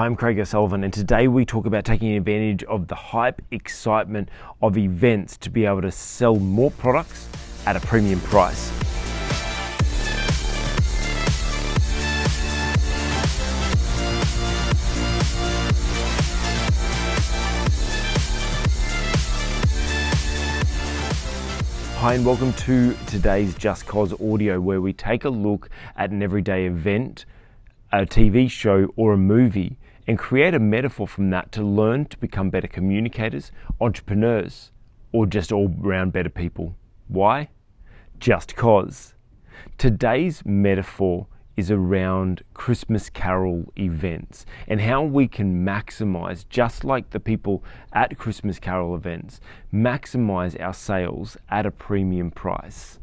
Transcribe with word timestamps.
I'm 0.00 0.16
Craig 0.16 0.38
O'Sullivan, 0.38 0.82
and 0.82 0.90
today 0.90 1.28
we 1.28 1.44
talk 1.44 1.66
about 1.66 1.84
taking 1.84 2.16
advantage 2.16 2.64
of 2.64 2.88
the 2.88 2.94
hype, 2.94 3.42
excitement 3.50 4.30
of 4.62 4.78
events 4.78 5.36
to 5.36 5.50
be 5.50 5.66
able 5.66 5.82
to 5.82 5.92
sell 5.92 6.36
more 6.36 6.70
products 6.70 7.28
at 7.66 7.76
a 7.76 7.80
premium 7.80 8.18
price. 8.20 8.70
Hi, 21.98 22.14
and 22.14 22.24
welcome 22.24 22.54
to 22.54 22.94
today's 23.06 23.54
justCOS 23.54 24.32
audio, 24.32 24.62
where 24.62 24.80
we 24.80 24.94
take 24.94 25.26
a 25.26 25.30
look 25.30 25.68
at 25.98 26.08
an 26.10 26.22
everyday 26.22 26.64
event, 26.64 27.26
a 27.92 28.06
TV 28.06 28.50
show, 28.50 28.90
or 28.96 29.12
a 29.12 29.18
movie 29.18 29.76
and 30.06 30.18
create 30.18 30.54
a 30.54 30.58
metaphor 30.58 31.06
from 31.06 31.30
that 31.30 31.52
to 31.52 31.62
learn 31.62 32.04
to 32.06 32.18
become 32.18 32.50
better 32.50 32.68
communicators, 32.68 33.52
entrepreneurs, 33.80 34.70
or 35.12 35.26
just 35.26 35.52
all 35.52 35.68
round 35.68 36.12
better 36.12 36.30
people. 36.30 36.74
Why? 37.08 37.48
Just 38.18 38.56
cause. 38.56 39.14
Today's 39.78 40.44
metaphor 40.44 41.26
is 41.56 41.70
around 41.70 42.42
Christmas 42.54 43.10
Carol 43.10 43.70
events 43.76 44.46
and 44.66 44.80
how 44.80 45.02
we 45.02 45.28
can 45.28 45.64
maximize, 45.64 46.48
just 46.48 46.84
like 46.84 47.10
the 47.10 47.20
people 47.20 47.62
at 47.92 48.16
Christmas 48.16 48.58
Carol 48.58 48.94
events, 48.94 49.40
maximize 49.72 50.58
our 50.60 50.72
sales 50.72 51.36
at 51.50 51.66
a 51.66 51.70
premium 51.70 52.30
price. 52.30 52.98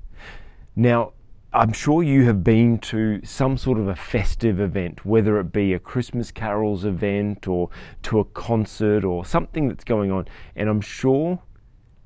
Now, 0.76 1.14
I'm 1.58 1.74
sure 1.74 2.04
you 2.04 2.24
have 2.26 2.44
been 2.44 2.78
to 2.82 3.20
some 3.26 3.58
sort 3.58 3.80
of 3.80 3.88
a 3.88 3.96
festive 3.96 4.60
event, 4.60 5.04
whether 5.08 5.40
it 5.40 5.52
be 5.52 5.74
a 5.74 5.80
Christmas 5.80 6.30
carols 6.30 6.86
event 6.86 7.48
or 7.48 7.72
to 8.04 8.20
a 8.20 8.26
concert 8.26 9.04
or 9.04 9.26
something 9.26 9.68
that's 9.68 9.84
going 9.84 10.12
on, 10.12 10.28
and 10.56 10.70
I'm 10.70 10.82
sure 10.82 11.40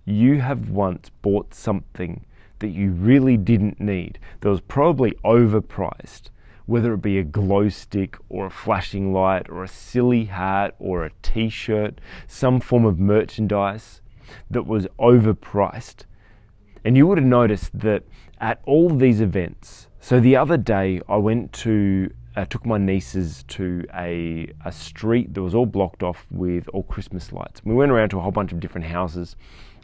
you 0.05 0.39
have 0.39 0.69
once 0.69 1.09
bought 1.21 1.53
something 1.53 2.25
that 2.59 2.69
you 2.69 2.91
really 2.91 3.35
didn't 3.35 3.81
need 3.81 4.19
that 4.39 4.49
was 4.49 4.61
probably 4.61 5.11
overpriced, 5.25 6.29
whether 6.65 6.93
it 6.93 7.01
be 7.01 7.17
a 7.17 7.23
glow 7.23 7.67
stick 7.67 8.15
or 8.29 8.45
a 8.45 8.49
flashing 8.49 9.11
light 9.11 9.49
or 9.49 9.65
a 9.65 9.67
silly 9.67 10.25
hat 10.25 10.75
or 10.79 11.03
a 11.03 11.11
t 11.21 11.49
shirt, 11.49 11.99
some 12.25 12.61
form 12.61 12.85
of 12.85 12.99
merchandise 12.99 13.99
that 14.49 14.65
was 14.65 14.87
overpriced. 14.97 16.05
And 16.85 16.95
you 16.95 17.05
would 17.05 17.17
have 17.17 17.27
noticed 17.27 17.77
that 17.77 18.03
at 18.41 18.59
all 18.65 18.89
these 18.89 19.21
events. 19.21 19.87
So 19.99 20.19
the 20.19 20.35
other 20.35 20.57
day, 20.57 20.99
I 21.07 21.17
went 21.17 21.53
to 21.53 22.11
uh, 22.35 22.45
took 22.45 22.65
my 22.65 22.77
nieces 22.77 23.43
to 23.49 23.85
a 23.93 24.51
a 24.65 24.71
street 24.71 25.33
that 25.33 25.41
was 25.41 25.53
all 25.53 25.65
blocked 25.65 26.01
off 26.01 26.25
with 26.31 26.67
all 26.69 26.83
Christmas 26.83 27.31
lights. 27.31 27.61
We 27.63 27.75
went 27.75 27.91
around 27.91 28.09
to 28.09 28.17
a 28.17 28.21
whole 28.21 28.31
bunch 28.31 28.51
of 28.51 28.59
different 28.59 28.87
houses, 28.87 29.35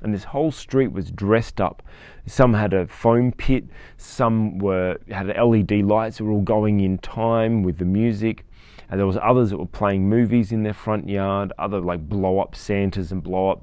and 0.01 0.13
this 0.13 0.23
whole 0.23 0.51
street 0.51 0.91
was 0.91 1.11
dressed 1.11 1.61
up. 1.61 1.83
Some 2.25 2.53
had 2.53 2.73
a 2.73 2.87
foam 2.87 3.31
pit, 3.31 3.65
some 3.97 4.57
were 4.57 4.97
had 5.09 5.27
LED 5.27 5.71
lights 5.83 6.17
that 6.17 6.23
were 6.23 6.31
all 6.31 6.41
going 6.41 6.79
in 6.79 6.97
time 6.97 7.63
with 7.63 7.77
the 7.77 7.85
music. 7.85 8.43
And 8.89 8.97
there 8.97 9.07
was 9.07 9.17
others 9.21 9.49
that 9.49 9.57
were 9.57 9.65
playing 9.65 10.07
movies 10.07 10.53
in 10.53 10.63
their 10.63 10.73
front 10.73 11.09
yard, 11.09 11.51
other 11.59 11.81
like 11.81 12.07
blow 12.07 12.39
up 12.39 12.55
Santas 12.55 13.11
and 13.11 13.21
blow 13.21 13.49
up 13.49 13.61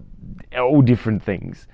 all 0.55 0.83
different 0.83 1.23
things. 1.23 1.67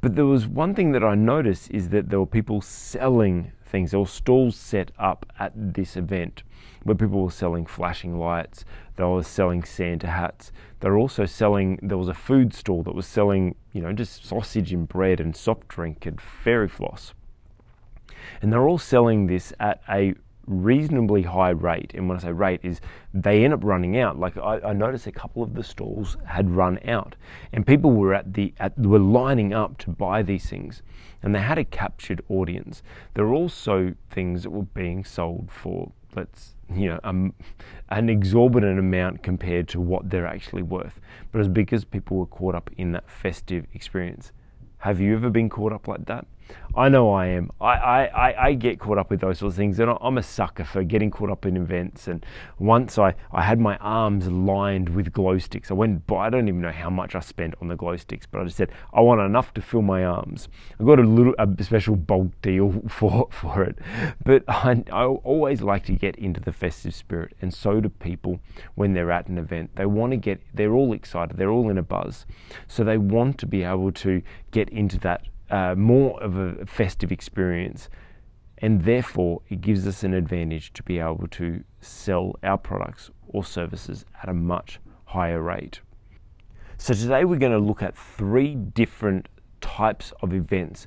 But 0.00 0.14
there 0.16 0.26
was 0.26 0.46
one 0.46 0.74
thing 0.74 0.92
that 0.92 1.04
I 1.04 1.14
noticed 1.14 1.70
is 1.70 1.90
that 1.90 2.08
there 2.08 2.18
were 2.18 2.26
people 2.26 2.62
selling 2.62 3.52
things. 3.64 3.90
There 3.90 4.00
were 4.00 4.06
stalls 4.06 4.56
set 4.56 4.92
up 4.98 5.26
at 5.38 5.52
this 5.54 5.96
event 5.96 6.42
where 6.84 6.94
people 6.94 7.22
were 7.22 7.30
selling 7.30 7.66
flashing 7.66 8.18
lights. 8.18 8.64
They 8.96 9.04
were 9.04 9.22
selling 9.22 9.62
Santa 9.62 10.06
hats. 10.06 10.52
They 10.80 10.88
were 10.88 10.98
also 10.98 11.26
selling. 11.26 11.78
There 11.82 11.98
was 11.98 12.08
a 12.08 12.14
food 12.14 12.54
stall 12.54 12.82
that 12.84 12.94
was 12.94 13.06
selling, 13.06 13.56
you 13.72 13.82
know, 13.82 13.92
just 13.92 14.24
sausage 14.24 14.72
and 14.72 14.88
bread 14.88 15.20
and 15.20 15.36
soft 15.36 15.68
drink 15.68 16.06
and 16.06 16.18
fairy 16.18 16.68
floss. 16.68 17.12
And 18.40 18.52
they're 18.52 18.68
all 18.68 18.78
selling 18.78 19.26
this 19.26 19.52
at 19.60 19.82
a 19.88 20.14
reasonably 20.50 21.22
high 21.22 21.50
rate. 21.50 21.92
And 21.94 22.08
when 22.08 22.18
I 22.18 22.20
say 22.20 22.32
rate, 22.32 22.60
is 22.62 22.80
they 23.14 23.44
end 23.44 23.54
up 23.54 23.64
running 23.64 23.96
out. 23.98 24.18
Like 24.18 24.36
I, 24.36 24.60
I, 24.60 24.72
noticed 24.72 25.06
a 25.06 25.12
couple 25.12 25.42
of 25.42 25.54
the 25.54 25.62
stalls 25.62 26.16
had 26.26 26.50
run 26.50 26.78
out, 26.86 27.16
and 27.52 27.66
people 27.66 27.92
were 27.92 28.12
at 28.12 28.34
the 28.34 28.52
at, 28.58 28.76
were 28.78 28.98
lining 28.98 29.54
up 29.54 29.78
to 29.78 29.90
buy 29.90 30.22
these 30.22 30.48
things, 30.48 30.82
and 31.22 31.34
they 31.34 31.40
had 31.40 31.58
a 31.58 31.64
captured 31.64 32.22
audience. 32.28 32.82
There 33.14 33.24
are 33.24 33.34
also 33.34 33.94
things 34.10 34.42
that 34.42 34.50
were 34.50 34.62
being 34.62 35.04
sold 35.04 35.50
for 35.50 35.92
let's 36.16 36.56
you 36.74 36.88
know 36.88 37.00
um, 37.04 37.32
an 37.90 38.08
exorbitant 38.08 38.78
amount 38.78 39.22
compared 39.22 39.68
to 39.68 39.80
what 39.80 40.10
they're 40.10 40.26
actually 40.26 40.62
worth. 40.62 41.00
But 41.32 41.40
it's 41.40 41.48
because 41.48 41.84
people 41.84 42.16
were 42.16 42.26
caught 42.26 42.54
up 42.54 42.70
in 42.76 42.92
that 42.92 43.08
festive 43.08 43.66
experience. 43.72 44.32
Have 44.78 45.00
you 45.00 45.14
ever 45.14 45.30
been 45.30 45.48
caught 45.48 45.72
up 45.72 45.88
like 45.88 46.06
that? 46.06 46.26
I 46.74 46.88
know 46.88 47.12
I 47.12 47.26
am. 47.26 47.50
I, 47.60 48.06
I, 48.06 48.46
I 48.46 48.52
get 48.52 48.78
caught 48.78 48.96
up 48.96 49.10
with 49.10 49.20
those 49.20 49.38
sorts 49.38 49.54
of 49.54 49.56
things, 49.56 49.80
and 49.80 49.96
I'm 50.00 50.18
a 50.18 50.22
sucker 50.22 50.64
for 50.64 50.84
getting 50.84 51.10
caught 51.10 51.30
up 51.30 51.44
in 51.44 51.56
events. 51.56 52.06
And 52.06 52.24
once 52.58 52.96
I, 52.96 53.14
I 53.32 53.42
had 53.42 53.58
my 53.58 53.76
arms 53.78 54.28
lined 54.28 54.90
with 54.90 55.12
glow 55.12 55.38
sticks. 55.38 55.70
I 55.70 55.74
went 55.74 56.02
I 56.12 56.30
don't 56.30 56.46
even 56.46 56.60
know 56.60 56.70
how 56.70 56.88
much 56.88 57.14
I 57.14 57.20
spent 57.20 57.54
on 57.60 57.68
the 57.68 57.76
glow 57.76 57.96
sticks, 57.96 58.26
but 58.26 58.40
I 58.40 58.44
just 58.44 58.56
said, 58.56 58.70
I 58.92 59.00
want 59.00 59.20
enough 59.20 59.52
to 59.54 59.62
fill 59.62 59.82
my 59.82 60.04
arms. 60.04 60.48
I 60.78 60.84
got 60.84 61.00
a 61.00 61.02
little 61.02 61.34
a 61.38 61.64
special 61.64 61.96
bulk 61.96 62.40
deal 62.40 62.82
for, 62.88 63.28
for 63.32 63.62
it. 63.64 63.78
But 64.24 64.44
I, 64.48 64.84
I 64.92 65.04
always 65.04 65.62
like 65.62 65.84
to 65.86 65.92
get 65.92 66.16
into 66.16 66.40
the 66.40 66.52
festive 66.52 66.94
spirit, 66.94 67.34
and 67.42 67.52
so 67.52 67.80
do 67.80 67.88
people 67.88 68.38
when 68.76 68.92
they're 68.92 69.10
at 69.10 69.26
an 69.26 69.38
event. 69.38 69.70
They 69.74 69.86
want 69.86 70.12
to 70.12 70.16
get, 70.16 70.40
they're 70.54 70.72
all 70.72 70.92
excited, 70.92 71.36
they're 71.36 71.50
all 71.50 71.68
in 71.68 71.78
a 71.78 71.82
buzz. 71.82 72.26
So 72.68 72.84
they 72.84 72.98
want 72.98 73.38
to 73.38 73.46
be 73.46 73.64
able 73.64 73.90
to 73.92 74.22
get 74.52 74.68
into 74.68 74.98
that 75.00 75.22
uh, 75.50 75.74
more 75.74 76.22
of 76.22 76.36
a 76.36 76.64
festive 76.66 77.10
experience, 77.12 77.88
and 78.58 78.84
therefore 78.84 79.42
it 79.48 79.60
gives 79.60 79.86
us 79.86 80.02
an 80.02 80.14
advantage 80.14 80.72
to 80.74 80.82
be 80.82 80.98
able 80.98 81.26
to 81.28 81.64
sell 81.80 82.36
our 82.42 82.58
products 82.58 83.10
or 83.28 83.44
services 83.44 84.04
at 84.22 84.28
a 84.28 84.34
much 84.34 84.78
higher 85.06 85.42
rate. 85.42 85.80
So, 86.78 86.94
today 86.94 87.24
we're 87.24 87.38
going 87.38 87.52
to 87.52 87.58
look 87.58 87.82
at 87.82 87.96
three 87.96 88.54
different 88.54 89.28
types 89.60 90.12
of 90.22 90.32
events 90.32 90.86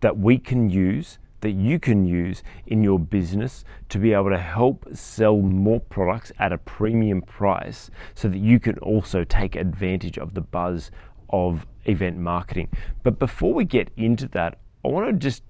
that 0.00 0.18
we 0.18 0.38
can 0.38 0.70
use, 0.70 1.18
that 1.40 1.52
you 1.52 1.78
can 1.78 2.06
use 2.06 2.42
in 2.66 2.82
your 2.82 2.98
business 2.98 3.64
to 3.88 3.98
be 3.98 4.12
able 4.12 4.30
to 4.30 4.38
help 4.38 4.86
sell 4.92 5.38
more 5.38 5.80
products 5.80 6.32
at 6.38 6.52
a 6.52 6.58
premium 6.58 7.22
price 7.22 7.90
so 8.14 8.28
that 8.28 8.38
you 8.38 8.60
can 8.60 8.78
also 8.78 9.24
take 9.24 9.56
advantage 9.56 10.18
of 10.18 10.34
the 10.34 10.40
buzz 10.40 10.90
of 11.30 11.66
event 11.84 12.18
marketing. 12.18 12.68
But 13.02 13.18
before 13.18 13.54
we 13.54 13.64
get 13.64 13.90
into 13.96 14.28
that, 14.28 14.58
I 14.84 14.88
want 14.88 15.06
to 15.08 15.12
just 15.12 15.42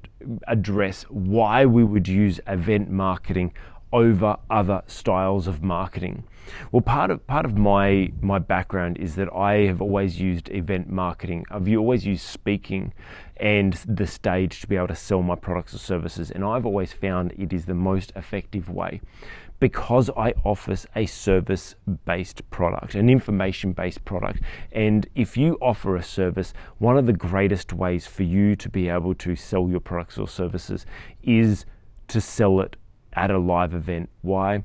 address 0.48 1.03
why 1.09 1.66
we 1.66 1.84
would 1.84 2.09
use 2.09 2.41
event 2.47 2.91
marketing 2.91 3.53
over 3.92 4.36
other 4.50 4.82
styles 4.86 5.47
of 5.47 5.62
marketing. 5.62 6.25
Well, 6.70 6.81
part 6.81 7.10
of 7.10 7.26
part 7.26 7.44
of 7.44 7.56
my 7.56 8.12
my 8.20 8.38
background 8.38 8.98
is 8.98 9.15
that 9.16 9.32
I 9.32 9.66
have 9.66 9.81
always 9.81 10.20
used 10.20 10.48
event 10.50 10.88
marketing. 10.88 11.44
I've 11.50 11.69
always 11.75 12.06
used 12.06 12.25
speaking 12.25 12.92
and 13.36 13.75
the 13.86 14.06
stage 14.06 14.60
to 14.60 14.66
be 14.66 14.76
able 14.76 14.88
to 14.88 14.94
sell 14.94 15.22
my 15.22 15.34
products 15.34 15.75
or 15.75 15.78
services, 15.78 16.31
and 16.31 16.44
I've 16.44 16.66
always 16.66 16.92
found 16.92 17.32
it 17.36 17.53
is 17.53 17.65
the 17.65 17.75
most 17.75 18.12
effective 18.16 18.69
way 18.70 19.00
because 19.58 20.10
I 20.16 20.34
offer 20.44 20.76
a 20.94 21.06
service 21.06 21.74
based 22.04 22.48
product, 22.50 22.94
an 22.94 23.08
information 23.08 23.72
based 23.72 24.04
product. 24.04 24.40
And 24.72 25.08
if 25.14 25.36
you 25.36 25.56
offer 25.60 25.96
a 25.96 26.02
service, 26.02 26.52
one 26.78 26.98
of 26.98 27.06
the 27.06 27.12
greatest 27.12 27.72
ways 27.72 28.06
for 28.06 28.22
you 28.22 28.56
to 28.56 28.68
be 28.68 28.88
able 28.88 29.14
to 29.14 29.36
sell 29.36 29.68
your 29.68 29.80
products 29.80 30.18
or 30.18 30.28
services 30.28 30.84
is 31.22 31.64
to 32.08 32.20
sell 32.20 32.60
it 32.60 32.76
at 33.14 33.30
a 33.30 33.38
live 33.38 33.74
event. 33.74 34.10
Why? 34.22 34.62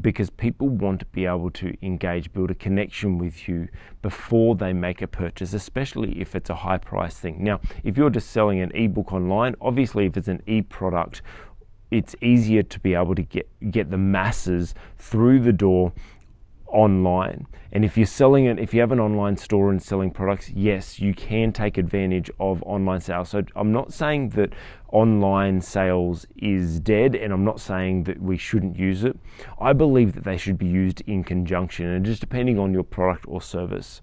Because 0.00 0.30
people 0.30 0.68
want 0.68 1.00
to 1.00 1.06
be 1.06 1.26
able 1.26 1.50
to 1.50 1.76
engage, 1.82 2.32
build 2.32 2.52
a 2.52 2.54
connection 2.54 3.18
with 3.18 3.48
you 3.48 3.66
before 4.02 4.54
they 4.54 4.72
make 4.72 5.02
a 5.02 5.08
purchase, 5.08 5.52
especially 5.52 6.20
if 6.20 6.36
it's 6.36 6.48
a 6.48 6.54
high 6.54 6.78
price 6.78 7.18
thing. 7.18 7.42
Now, 7.42 7.60
if 7.82 7.96
you're 7.96 8.10
just 8.10 8.30
selling 8.30 8.60
an 8.60 8.70
ebook 8.72 9.12
online, 9.12 9.56
obviously, 9.60 10.06
if 10.06 10.16
it's 10.16 10.28
an 10.28 10.42
e 10.46 10.62
product 10.62 11.22
it's 11.90 12.14
easier 12.22 12.62
to 12.62 12.80
be 12.80 12.94
able 12.94 13.14
to 13.14 13.22
get 13.22 13.48
get 13.70 13.90
the 13.90 13.98
masses 13.98 14.74
through 14.98 15.40
the 15.40 15.52
door 15.52 15.92
online. 16.72 17.46
And 17.72 17.84
if 17.84 17.96
you're 17.96 18.06
selling 18.06 18.46
it, 18.46 18.58
if 18.58 18.74
you 18.74 18.80
have 18.80 18.92
an 18.92 19.00
online 19.00 19.36
store 19.36 19.70
and 19.70 19.82
selling 19.82 20.10
products, 20.10 20.50
yes, 20.50 20.98
you 20.98 21.14
can 21.14 21.52
take 21.52 21.78
advantage 21.78 22.30
of 22.40 22.62
online 22.64 23.00
sales. 23.00 23.28
So 23.28 23.44
I'm 23.54 23.72
not 23.72 23.92
saying 23.92 24.30
that 24.30 24.52
online 24.92 25.60
sales 25.60 26.26
is 26.36 26.80
dead, 26.80 27.14
and 27.14 27.32
I'm 27.32 27.44
not 27.44 27.60
saying 27.60 28.04
that 28.04 28.20
we 28.20 28.36
shouldn't 28.36 28.76
use 28.76 29.04
it. 29.04 29.16
I 29.60 29.72
believe 29.72 30.14
that 30.14 30.24
they 30.24 30.36
should 30.36 30.58
be 30.58 30.66
used 30.66 31.02
in 31.06 31.22
conjunction 31.22 31.86
and 31.86 32.04
just 32.04 32.20
depending 32.20 32.58
on 32.58 32.72
your 32.72 32.84
product 32.84 33.24
or 33.28 33.40
service. 33.40 34.02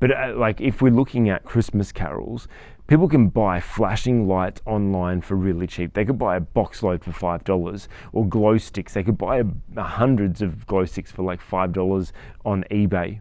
But 0.00 0.10
uh, 0.10 0.34
like 0.36 0.60
if 0.60 0.82
we're 0.82 0.92
looking 0.92 1.30
at 1.30 1.44
Christmas 1.44 1.92
carols, 1.92 2.48
people 2.86 3.08
can 3.08 3.28
buy 3.28 3.60
flashing 3.60 4.28
lights 4.28 4.60
online 4.66 5.20
for 5.20 5.36
really 5.36 5.66
cheap. 5.66 5.94
They 5.94 6.04
could 6.04 6.18
buy 6.18 6.36
a 6.36 6.40
box 6.40 6.82
load 6.82 7.04
for 7.04 7.12
five 7.12 7.44
dollars, 7.44 7.88
or 8.12 8.26
glow 8.26 8.58
sticks. 8.58 8.94
They 8.94 9.02
could 9.02 9.18
buy 9.18 9.42
hundreds 9.76 10.42
of 10.42 10.66
glow 10.66 10.84
sticks 10.84 11.10
for 11.10 11.22
like 11.22 11.40
five 11.40 11.72
dollars 11.72 12.12
on 12.44 12.64
eBay. 12.70 13.20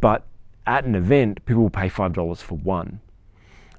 But 0.00 0.26
at 0.66 0.84
an 0.84 0.94
event, 0.94 1.44
people 1.44 1.62
will 1.62 1.70
pay 1.70 1.88
five 1.88 2.12
dollars 2.12 2.42
for 2.42 2.56
one. 2.56 3.00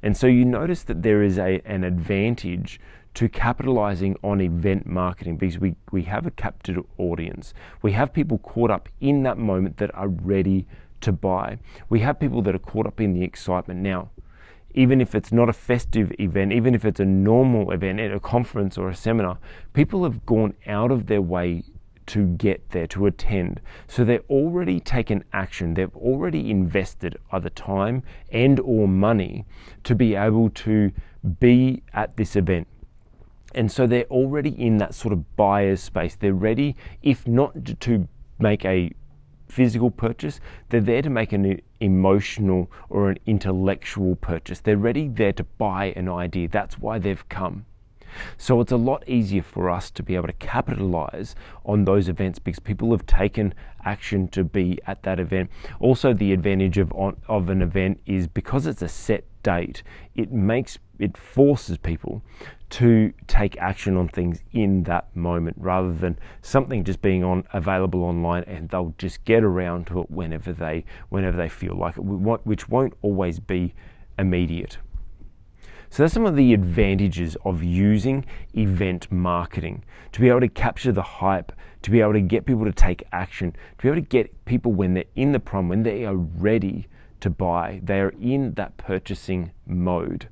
And 0.01 0.15
so 0.15 0.27
you 0.27 0.45
notice 0.45 0.83
that 0.83 1.03
there 1.03 1.21
is 1.21 1.37
a, 1.37 1.61
an 1.65 1.83
advantage 1.83 2.79
to 3.15 3.27
capitalizing 3.27 4.15
on 4.23 4.39
event 4.39 4.85
marketing 4.85 5.35
because 5.35 5.59
we, 5.59 5.75
we 5.91 6.03
have 6.03 6.25
a 6.25 6.31
captive 6.31 6.81
audience. 6.97 7.53
We 7.81 7.91
have 7.93 8.13
people 8.13 8.37
caught 8.37 8.71
up 8.71 8.87
in 9.01 9.23
that 9.23 9.37
moment 9.37 9.77
that 9.77 9.93
are 9.95 10.07
ready 10.07 10.67
to 11.01 11.11
buy. 11.11 11.57
We 11.89 11.99
have 12.01 12.19
people 12.19 12.41
that 12.43 12.55
are 12.55 12.59
caught 12.59 12.87
up 12.87 13.01
in 13.01 13.13
the 13.13 13.23
excitement 13.23 13.81
now. 13.81 14.09
Even 14.73 15.01
if 15.01 15.15
it's 15.15 15.31
not 15.31 15.49
a 15.49 15.53
festive 15.53 16.11
event, 16.19 16.51
even 16.51 16.75
if 16.75 16.85
it's 16.85 16.99
a 16.99 17.05
normal 17.05 17.71
event 17.71 17.99
at 17.99 18.13
a 18.13 18.19
conference 18.19 18.77
or 18.77 18.89
a 18.89 18.95
seminar, 18.95 19.37
people 19.73 20.03
have 20.03 20.25
gone 20.25 20.53
out 20.67 20.91
of 20.91 21.07
their 21.07 21.21
way 21.21 21.63
to 22.09 22.25
get 22.25 22.71
there, 22.71 22.87
to 22.87 23.05
attend. 23.05 23.61
So 23.87 24.03
they've 24.03 24.23
already 24.29 24.79
taken 24.79 25.23
action. 25.31 25.75
They've 25.75 25.95
already 25.95 26.49
invested 26.49 27.17
either 27.31 27.49
time 27.49 28.01
and 28.31 28.59
or 28.61 28.87
money 28.87 29.45
to 29.83 29.93
be 29.93 30.15
able 30.15 30.49
to 30.49 30.91
be 31.39 31.83
at 31.93 32.17
this 32.17 32.35
event. 32.35 32.67
And 33.53 33.71
so 33.71 33.85
they're 33.85 34.05
already 34.05 34.49
in 34.49 34.77
that 34.77 34.95
sort 34.95 35.13
of 35.13 35.35
buyer's 35.35 35.81
space. 35.81 36.15
They're 36.15 36.33
ready, 36.33 36.75
if 37.03 37.27
not 37.27 37.79
to 37.81 38.07
make 38.39 38.65
a 38.65 38.91
physical 39.47 39.91
purchase, 39.91 40.39
they're 40.69 40.81
there 40.81 41.01
to 41.01 41.09
make 41.09 41.31
an 41.31 41.61
emotional 41.79 42.71
or 42.89 43.09
an 43.09 43.19
intellectual 43.25 44.15
purchase. 44.15 44.59
They're 44.59 44.77
ready 44.77 45.07
there 45.07 45.33
to 45.33 45.43
buy 45.43 45.93
an 45.95 46.09
idea. 46.09 46.47
That's 46.47 46.77
why 46.79 46.99
they've 46.99 47.27
come. 47.29 47.65
So 48.37 48.59
it's 48.61 48.71
a 48.71 48.77
lot 48.77 49.07
easier 49.07 49.43
for 49.43 49.69
us 49.69 49.91
to 49.91 50.03
be 50.03 50.15
able 50.15 50.27
to 50.27 50.33
capitalize 50.33 51.35
on 51.65 51.85
those 51.85 52.09
events 52.09 52.39
because 52.39 52.59
people 52.59 52.91
have 52.91 53.05
taken 53.05 53.53
action 53.85 54.27
to 54.29 54.43
be 54.43 54.79
at 54.87 55.03
that 55.03 55.19
event. 55.19 55.49
Also, 55.79 56.13
the 56.13 56.33
advantage 56.33 56.77
of, 56.77 56.91
of 57.27 57.49
an 57.49 57.61
event 57.61 58.01
is 58.05 58.27
because 58.27 58.65
it's 58.65 58.81
a 58.81 58.89
set 58.89 59.25
date, 59.43 59.83
it 60.15 60.31
makes 60.31 60.77
it 60.99 61.17
forces 61.17 61.77
people 61.77 62.21
to 62.69 63.13
take 63.27 63.57
action 63.57 63.97
on 63.97 64.07
things 64.07 64.43
in 64.51 64.83
that 64.83 65.15
moment 65.15 65.55
rather 65.59 65.91
than 65.91 66.19
something 66.41 66.83
just 66.83 67.01
being 67.01 67.23
on 67.23 67.43
available 67.53 68.03
online 68.03 68.43
and 68.43 68.69
they'll 68.69 68.93
just 68.97 69.23
get 69.25 69.43
around 69.43 69.87
to 69.87 70.01
it 70.01 70.11
whenever 70.11 70.53
they 70.53 70.85
whenever 71.09 71.35
they 71.37 71.49
feel 71.49 71.75
like 71.75 71.97
it 71.97 72.03
which 72.03 72.69
won't 72.69 72.93
always 73.01 73.39
be 73.39 73.73
immediate. 74.17 74.77
So 75.89 76.03
that's 76.03 76.13
some 76.13 76.27
of 76.27 76.35
the 76.35 76.53
advantages 76.53 77.35
of 77.45 77.63
using 77.63 78.23
event 78.53 79.11
marketing. 79.11 79.83
To 80.11 80.19
be 80.19 80.29
able 80.29 80.41
to 80.41 80.47
capture 80.47 80.91
the 80.91 81.01
hype, 81.01 81.51
to 81.81 81.89
be 81.89 81.99
able 81.99 82.13
to 82.13 82.21
get 82.21 82.45
people 82.45 82.65
to 82.65 82.71
take 82.71 83.03
action, 83.11 83.51
to 83.51 83.81
be 83.81 83.87
able 83.87 84.01
to 84.01 84.07
get 84.07 84.45
people 84.45 84.71
when 84.71 84.93
they're 84.93 85.05
in 85.15 85.31
the 85.31 85.39
prom, 85.39 85.67
when 85.67 85.81
they 85.81 86.05
are 86.05 86.15
ready 86.15 86.87
to 87.21 87.29
buy, 87.29 87.81
they 87.83 87.99
are 87.99 88.13
in 88.19 88.53
that 88.53 88.77
purchasing 88.77 89.51
mode. 89.65 90.29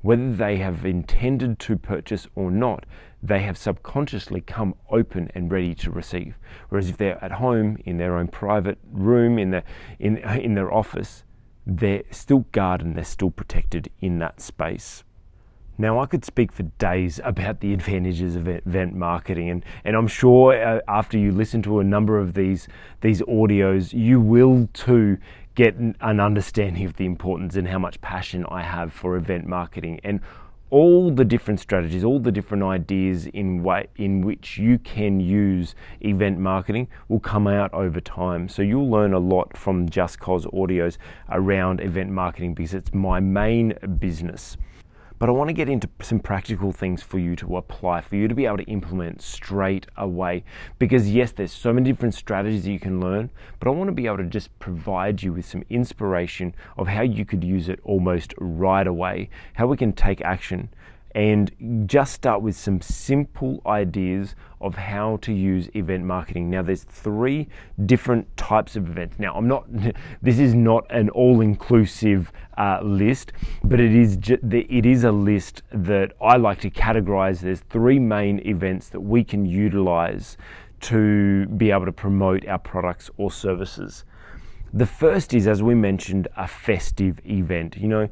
Whether 0.00 0.32
they 0.32 0.56
have 0.56 0.84
intended 0.84 1.58
to 1.60 1.76
purchase 1.76 2.26
or 2.34 2.50
not, 2.50 2.86
they 3.22 3.40
have 3.42 3.56
subconsciously 3.56 4.40
come 4.40 4.74
open 4.90 5.30
and 5.34 5.50
ready 5.50 5.74
to 5.76 5.92
receive. 5.92 6.36
Whereas 6.68 6.88
if 6.88 6.96
they're 6.96 7.24
at 7.24 7.32
home 7.32 7.78
in 7.84 7.98
their 7.98 8.16
own 8.16 8.26
private 8.26 8.78
room, 8.90 9.38
in 9.38 9.50
their, 9.50 9.64
in, 10.00 10.18
in 10.18 10.54
their 10.54 10.72
office, 10.72 11.22
they're 11.64 12.02
still 12.10 12.46
guarded, 12.50 12.96
they're 12.96 13.04
still 13.04 13.30
protected 13.30 13.90
in 14.00 14.18
that 14.18 14.40
space. 14.40 15.04
Now, 15.78 16.00
I 16.00 16.06
could 16.06 16.24
speak 16.24 16.52
for 16.52 16.64
days 16.64 17.18
about 17.24 17.60
the 17.60 17.72
advantages 17.72 18.36
of 18.36 18.46
event 18.46 18.94
marketing, 18.94 19.48
and, 19.50 19.64
and 19.84 19.96
I'm 19.96 20.06
sure 20.06 20.52
uh, 20.52 20.80
after 20.86 21.16
you 21.16 21.32
listen 21.32 21.62
to 21.62 21.80
a 21.80 21.84
number 21.84 22.18
of 22.18 22.34
these, 22.34 22.68
these 23.00 23.22
audios, 23.22 23.92
you 23.92 24.20
will 24.20 24.68
too 24.74 25.16
get 25.54 25.76
an 25.76 26.20
understanding 26.20 26.84
of 26.84 26.96
the 26.96 27.04
importance 27.04 27.56
and 27.56 27.68
how 27.68 27.78
much 27.78 28.00
passion 28.00 28.46
I 28.48 28.62
have 28.62 28.92
for 28.92 29.16
event 29.16 29.46
marketing 29.46 30.00
and 30.02 30.20
all 30.70 31.10
the 31.10 31.24
different 31.24 31.60
strategies, 31.60 32.02
all 32.02 32.18
the 32.18 32.32
different 32.32 32.62
ideas 32.62 33.26
in 33.26 33.62
way 33.62 33.86
in 33.96 34.22
which 34.22 34.56
you 34.56 34.78
can 34.78 35.20
use 35.20 35.74
event 36.00 36.38
marketing 36.38 36.88
will 37.08 37.20
come 37.20 37.46
out 37.46 37.72
over 37.74 38.00
time. 38.00 38.48
So 38.48 38.62
you'll 38.62 38.90
learn 38.90 39.12
a 39.12 39.18
lot 39.18 39.54
from 39.54 39.86
justCOS 39.86 40.46
audios 40.54 40.96
around 41.28 41.80
event 41.80 42.10
marketing 42.10 42.54
because 42.54 42.72
it's 42.72 42.94
my 42.94 43.20
main 43.20 43.74
business. 43.98 44.56
But 45.22 45.28
I 45.28 45.34
want 45.34 45.50
to 45.50 45.54
get 45.54 45.68
into 45.68 45.88
some 46.00 46.18
practical 46.18 46.72
things 46.72 47.00
for 47.00 47.20
you 47.20 47.36
to 47.36 47.56
apply, 47.56 48.00
for 48.00 48.16
you 48.16 48.26
to 48.26 48.34
be 48.34 48.44
able 48.44 48.56
to 48.56 48.64
implement 48.64 49.22
straight 49.22 49.86
away. 49.96 50.42
Because, 50.80 51.10
yes, 51.10 51.30
there's 51.30 51.52
so 51.52 51.72
many 51.72 51.92
different 51.92 52.14
strategies 52.14 52.64
that 52.64 52.72
you 52.72 52.80
can 52.80 53.00
learn, 53.00 53.30
but 53.60 53.68
I 53.68 53.70
want 53.70 53.86
to 53.86 53.92
be 53.92 54.06
able 54.06 54.16
to 54.16 54.24
just 54.24 54.58
provide 54.58 55.22
you 55.22 55.32
with 55.32 55.46
some 55.46 55.62
inspiration 55.70 56.56
of 56.76 56.88
how 56.88 57.02
you 57.02 57.24
could 57.24 57.44
use 57.44 57.68
it 57.68 57.78
almost 57.84 58.34
right 58.36 58.84
away, 58.84 59.30
how 59.52 59.68
we 59.68 59.76
can 59.76 59.92
take 59.92 60.20
action 60.22 60.70
and 61.14 61.84
just 61.86 62.14
start 62.14 62.42
with 62.42 62.56
some 62.56 62.80
simple 62.80 63.60
ideas 63.66 64.34
of 64.60 64.74
how 64.74 65.18
to 65.18 65.32
use 65.32 65.68
event 65.74 66.04
marketing. 66.04 66.48
Now, 66.48 66.62
there's 66.62 66.84
three 66.84 67.48
different 67.84 68.34
types 68.36 68.76
of 68.76 68.88
events. 68.88 69.18
Now, 69.18 69.34
I'm 69.34 69.48
not, 69.48 69.66
this 70.22 70.38
is 70.38 70.54
not 70.54 70.86
an 70.90 71.10
all 71.10 71.40
inclusive 71.40 72.32
uh, 72.56 72.80
list, 72.82 73.32
but 73.64 73.80
it 73.80 73.94
is, 73.94 74.18
it 74.26 74.86
is 74.86 75.04
a 75.04 75.12
list 75.12 75.62
that 75.72 76.12
I 76.20 76.36
like 76.36 76.60
to 76.60 76.70
categorize. 76.70 77.40
There's 77.40 77.60
three 77.60 77.98
main 77.98 78.46
events 78.46 78.88
that 78.90 79.00
we 79.00 79.24
can 79.24 79.44
utilize 79.44 80.36
to 80.82 81.46
be 81.46 81.70
able 81.70 81.86
to 81.86 81.92
promote 81.92 82.46
our 82.46 82.58
products 82.58 83.10
or 83.16 83.30
services. 83.30 84.04
The 84.74 84.86
first 84.86 85.34
is, 85.34 85.46
as 85.46 85.62
we 85.62 85.74
mentioned, 85.74 86.28
a 86.34 86.48
festive 86.48 87.20
event. 87.26 87.76
You 87.76 87.88
know, 87.88 88.08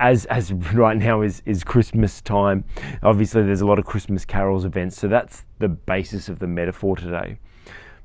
as 0.00 0.24
as 0.26 0.52
right 0.74 0.96
now 0.96 1.22
is 1.22 1.40
is 1.46 1.62
Christmas 1.62 2.20
time. 2.20 2.64
Obviously, 3.02 3.44
there's 3.44 3.60
a 3.60 3.66
lot 3.66 3.78
of 3.78 3.84
Christmas 3.84 4.24
carols 4.24 4.64
events, 4.64 4.98
so 4.98 5.06
that's 5.06 5.44
the 5.60 5.68
basis 5.68 6.28
of 6.28 6.40
the 6.40 6.48
metaphor 6.48 6.96
today. 6.96 7.38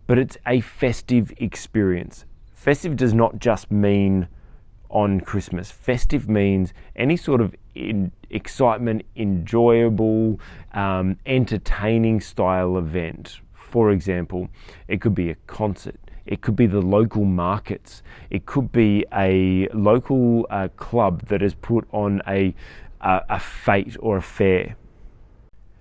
But 0.06 0.20
it's 0.20 0.38
a 0.46 0.62
festive 0.62 1.34
experience. 1.38 2.26
Festive 2.54 2.96
does 2.96 3.14
not 3.14 3.40
just 3.40 3.72
mean 3.72 4.28
on 4.90 5.20
Christmas. 5.20 5.72
Festive 5.72 6.30
means 6.30 6.74
any 6.96 7.18
sort 7.18 7.42
of 7.42 7.56
in, 7.74 8.12
excitement, 8.30 9.04
enjoyable, 9.16 10.40
um, 10.74 11.18
entertaining 11.26 12.22
style 12.22 12.78
event. 12.78 13.40
For 13.54 13.90
example, 13.90 14.50
it 14.88 15.02
could 15.02 15.16
be 15.16 15.32
a 15.32 15.36
concert 15.48 16.03
it 16.26 16.42
could 16.42 16.56
be 16.56 16.68
the 16.68 16.82
local 16.82 17.26
markets. 17.26 18.02
It 18.30 18.46
could 18.46 18.72
be 18.72 19.06
a 19.14 19.68
local 19.74 20.48
uh, 20.50 20.70
club 20.78 21.28
that 21.28 21.42
has 21.42 21.54
put 21.54 21.88
on 21.92 22.22
a, 22.28 22.56
a, 23.02 23.40
fete 23.40 23.98
or 24.00 24.18
a 24.18 24.22
fair. 24.22 24.78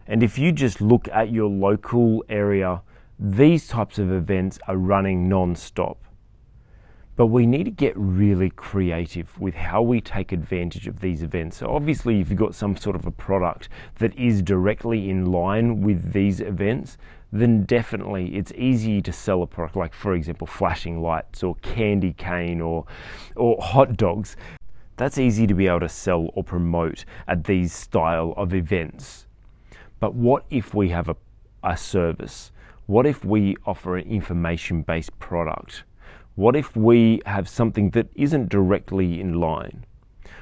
And 0.07 0.23
if 0.23 0.39
you 0.39 0.51
just 0.51 0.81
look 0.81 1.09
at 1.09 1.31
your 1.31 1.49
local 1.49 2.25
area, 2.29 2.83
these 3.19 3.69
types 3.69 3.99
of 3.99 4.11
events 4.11 4.59
are 4.67 4.77
running 4.77 5.29
non 5.29 5.55
stop. 5.55 5.99
But 7.15 7.27
we 7.27 7.47
need 7.47 7.65
to 7.65 7.71
get 7.71 7.93
really 7.95 8.51
creative 8.51 9.39
with 9.39 9.55
how 9.55 9.83
we 9.83 10.01
take 10.01 10.33
advantage 10.33 10.89
of 10.89 11.01
these 11.01 11.23
events. 11.23 11.59
So, 11.59 11.67
obviously, 11.67 12.21
if 12.21 12.31
you've 12.31 12.39
got 12.39 12.55
some 12.55 12.75
sort 12.77 12.97
of 12.97 13.07
a 13.07 13.11
product 13.11 13.69
that 13.97 14.17
is 14.19 14.43
directly 14.43 15.11
in 15.11 15.31
line 15.31 15.83
with 15.83 16.13
these 16.13 16.41
events, 16.41 16.97
then 17.33 17.65
definitely 17.65 18.37
it's 18.37 18.53
easy 18.53 19.01
to 19.01 19.13
sell 19.13 19.43
a 19.43 19.47
product 19.47 19.75
like, 19.75 19.95
for 19.95 20.13
example, 20.13 20.47
flashing 20.47 21.01
lights 21.01 21.43
or 21.43 21.55
candy 21.57 22.13
cane 22.13 22.61
or, 22.61 22.85
or 23.35 23.61
hot 23.61 23.97
dogs. 23.97 24.37
That's 24.99 25.17
easy 25.17 25.47
to 25.47 25.55
be 25.55 25.67
able 25.67 25.81
to 25.81 25.89
sell 25.89 26.29
or 26.35 26.45
promote 26.45 27.07
at 27.27 27.45
these 27.45 27.73
style 27.73 28.35
of 28.37 28.53
events. 28.53 29.27
But 29.99 30.15
what 30.15 30.45
if 30.51 30.75
we 30.75 30.91
have 30.91 31.09
a, 31.09 31.17
a 31.65 31.77
service? 31.77 32.53
What 32.87 33.07
if 33.07 33.25
we 33.25 33.57
offer 33.65 33.97
an 33.97 34.07
information 34.07 34.83
based 34.83 35.19
product? 35.19 35.85
What 36.35 36.55
if 36.55 36.77
we 36.77 37.23
have 37.25 37.49
something 37.49 37.91
that 37.91 38.09
isn't 38.15 38.51
directly 38.51 39.21
in 39.21 39.41
line? 39.41 39.87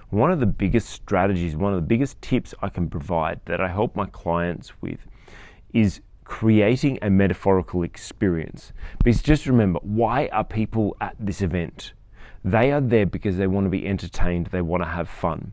One 0.09 0.33
of 0.33 0.41
the 0.41 0.47
biggest 0.47 0.89
strategies, 0.89 1.55
one 1.55 1.73
of 1.73 1.77
the 1.77 1.87
biggest 1.87 2.21
tips 2.21 2.53
I 2.61 2.69
can 2.69 2.91
provide 2.91 3.41
that 3.45 3.61
I 3.61 3.69
help 3.69 3.95
my 3.95 4.07
clients 4.07 4.73
with 4.81 5.07
is 5.73 6.01
creating 6.31 6.97
a 7.03 7.11
metaphorical 7.11 7.83
experience. 7.83 8.73
Because 9.03 9.21
just 9.21 9.47
remember, 9.47 9.81
why 9.83 10.29
are 10.29 10.45
people 10.45 10.97
at 11.01 11.17
this 11.19 11.43
event? 11.43 11.93
They 12.45 12.71
are 12.71 12.81
there 12.81 13.05
because 13.05 13.37
they 13.37 13.49
want 13.49 13.67
to 13.67 13.69
be 13.69 13.85
entertained, 13.85 14.47
they 14.47 14.63
want 14.63 14.85
to 14.85 14.89
have 14.89 15.09
fun. 15.09 15.53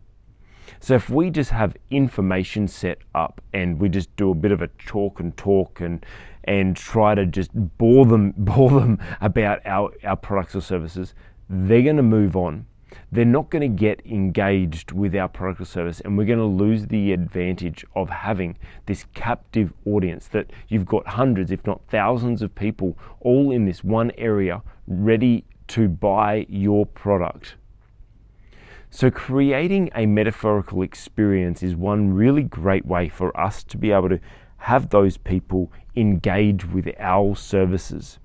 So 0.79 0.93
if 0.93 1.09
we 1.09 1.31
just 1.31 1.49
have 1.49 1.75
information 1.89 2.67
set 2.67 2.99
up 3.15 3.41
and 3.53 3.79
we 3.79 3.89
just 3.89 4.15
do 4.17 4.29
a 4.29 4.35
bit 4.35 4.51
of 4.51 4.61
a 4.61 4.67
talk 4.67 5.19
and 5.19 5.35
talk 5.35 5.81
and 5.81 6.05
and 6.43 6.77
try 6.77 7.15
to 7.15 7.25
just 7.25 7.49
bore 7.79 8.05
them 8.05 8.33
bore 8.37 8.69
them 8.69 8.99
about 9.19 9.65
our, 9.65 9.91
our 10.03 10.15
products 10.15 10.55
or 10.55 10.61
services, 10.61 11.15
they're 11.49 11.81
going 11.81 11.97
to 11.97 12.03
move 12.03 12.37
on. 12.37 12.67
They're 13.11 13.25
not 13.25 13.49
going 13.49 13.61
to 13.61 13.67
get 13.67 14.05
engaged 14.05 14.91
with 14.91 15.15
our 15.15 15.27
product 15.27 15.61
or 15.61 15.65
service, 15.65 15.99
and 16.01 16.17
we're 16.17 16.25
going 16.25 16.39
to 16.39 16.45
lose 16.45 16.87
the 16.87 17.13
advantage 17.13 17.85
of 17.95 18.09
having 18.09 18.57
this 18.85 19.05
captive 19.13 19.73
audience 19.85 20.27
that 20.29 20.51
you've 20.67 20.85
got 20.85 21.07
hundreds, 21.07 21.51
if 21.51 21.65
not 21.65 21.81
thousands, 21.89 22.41
of 22.41 22.53
people 22.55 22.97
all 23.19 23.51
in 23.51 23.65
this 23.65 23.83
one 23.83 24.11
area 24.17 24.61
ready 24.87 25.45
to 25.67 25.87
buy 25.87 26.45
your 26.49 26.85
product. 26.85 27.55
So, 28.89 29.11
creating 29.11 29.89
a 29.93 30.05
metaphorical 30.05 30.81
experience 30.81 31.61
is 31.61 31.75
one 31.75 32.13
really 32.13 32.43
great 32.43 32.85
way 32.85 33.09
for 33.09 33.37
us 33.37 33.63
to 33.65 33.77
be 33.77 33.91
able 33.91 34.09
to 34.09 34.19
have 34.57 34.89
those 34.89 35.17
people 35.17 35.71
engage 35.95 36.65
with 36.65 36.89
our 36.99 37.35
services. 37.35 38.19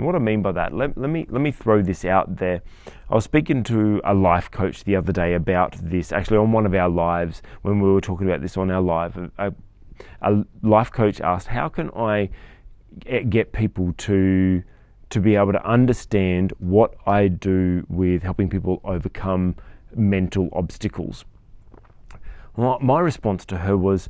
And 0.00 0.06
what 0.06 0.16
I 0.16 0.18
mean 0.18 0.40
by 0.40 0.52
that, 0.52 0.72
let, 0.72 0.96
let, 0.96 1.10
me 1.10 1.26
let 1.28 1.42
me 1.42 1.50
throw 1.50 1.82
this 1.82 2.06
out 2.06 2.36
there. 2.36 2.62
I 3.10 3.14
was 3.14 3.24
speaking 3.24 3.62
to 3.64 4.00
a 4.02 4.14
life 4.14 4.50
coach 4.50 4.84
the 4.84 4.96
other 4.96 5.12
day 5.12 5.34
about 5.34 5.76
this, 5.78 6.10
actually 6.10 6.38
on 6.38 6.52
one 6.52 6.64
of 6.64 6.74
our 6.74 6.88
lives 6.88 7.42
when 7.60 7.80
we 7.80 7.92
were 7.92 8.00
talking 8.00 8.26
about 8.26 8.40
this 8.40 8.56
on 8.56 8.70
our 8.70 8.80
live. 8.80 9.30
A, 9.36 9.52
a 10.22 10.42
life 10.62 10.90
coach 10.90 11.20
asked, 11.20 11.48
"How 11.48 11.68
can 11.68 11.90
I 11.90 12.30
get 13.28 13.52
people 13.52 13.92
to 13.98 14.62
to 15.10 15.20
be 15.20 15.36
able 15.36 15.52
to 15.52 15.62
understand 15.68 16.54
what 16.60 16.94
I 17.06 17.28
do 17.28 17.84
with 17.90 18.22
helping 18.22 18.48
people 18.48 18.80
overcome 18.84 19.54
mental 19.94 20.48
obstacles?" 20.54 21.26
My 22.56 23.00
response 23.00 23.44
to 23.44 23.58
her 23.58 23.76
was, 23.76 24.08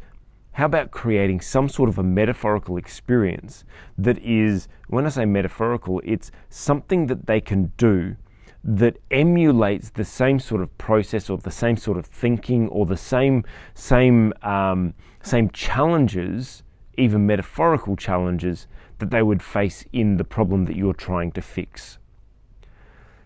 how 0.53 0.67
about 0.67 0.91
creating 0.91 1.41
some 1.41 1.69
sort 1.69 1.89
of 1.89 1.99
a 1.99 2.03
metaphorical 2.03 2.77
experience 2.77 3.65
that 3.97 4.19
is, 4.19 4.69
when 4.89 5.07
I 5.07 5.09
say 5.11 5.25
metaphorical, 5.25 6.01
it's 6.05 6.31
something 6.49 7.07
that 7.07 7.27
they 7.27 7.41
can 7.41 7.73
do 7.77 8.17
that 8.63 8.99
emulates 9.11 9.91
the 9.91 10.05
same 10.05 10.39
sort 10.39 10.61
of 10.61 10.77
process 10.77 11.31
or 11.31 11.39
the 11.39 11.51
same 11.51 11.77
sort 11.77 11.97
of 11.97 12.05
thinking 12.05 12.69
or 12.69 12.85
the 12.85 12.97
same 12.97 13.45
same 13.75 14.35
um, 14.43 14.93
same 15.23 15.51
challenges, 15.51 16.63
even 16.99 17.27
metaphorical 17.27 17.97
challenges 17.97 18.67
that 18.99 19.11
they 19.11 19.23
would 19.23 19.43
face 19.43 19.85
in 19.93 20.19
the 20.19 20.25
problem 20.25 20.67
that 20.67 20.77
you're 20.77 20.93
trying 20.93 21.33
to 21.33 21.41
fix. 21.41 21.99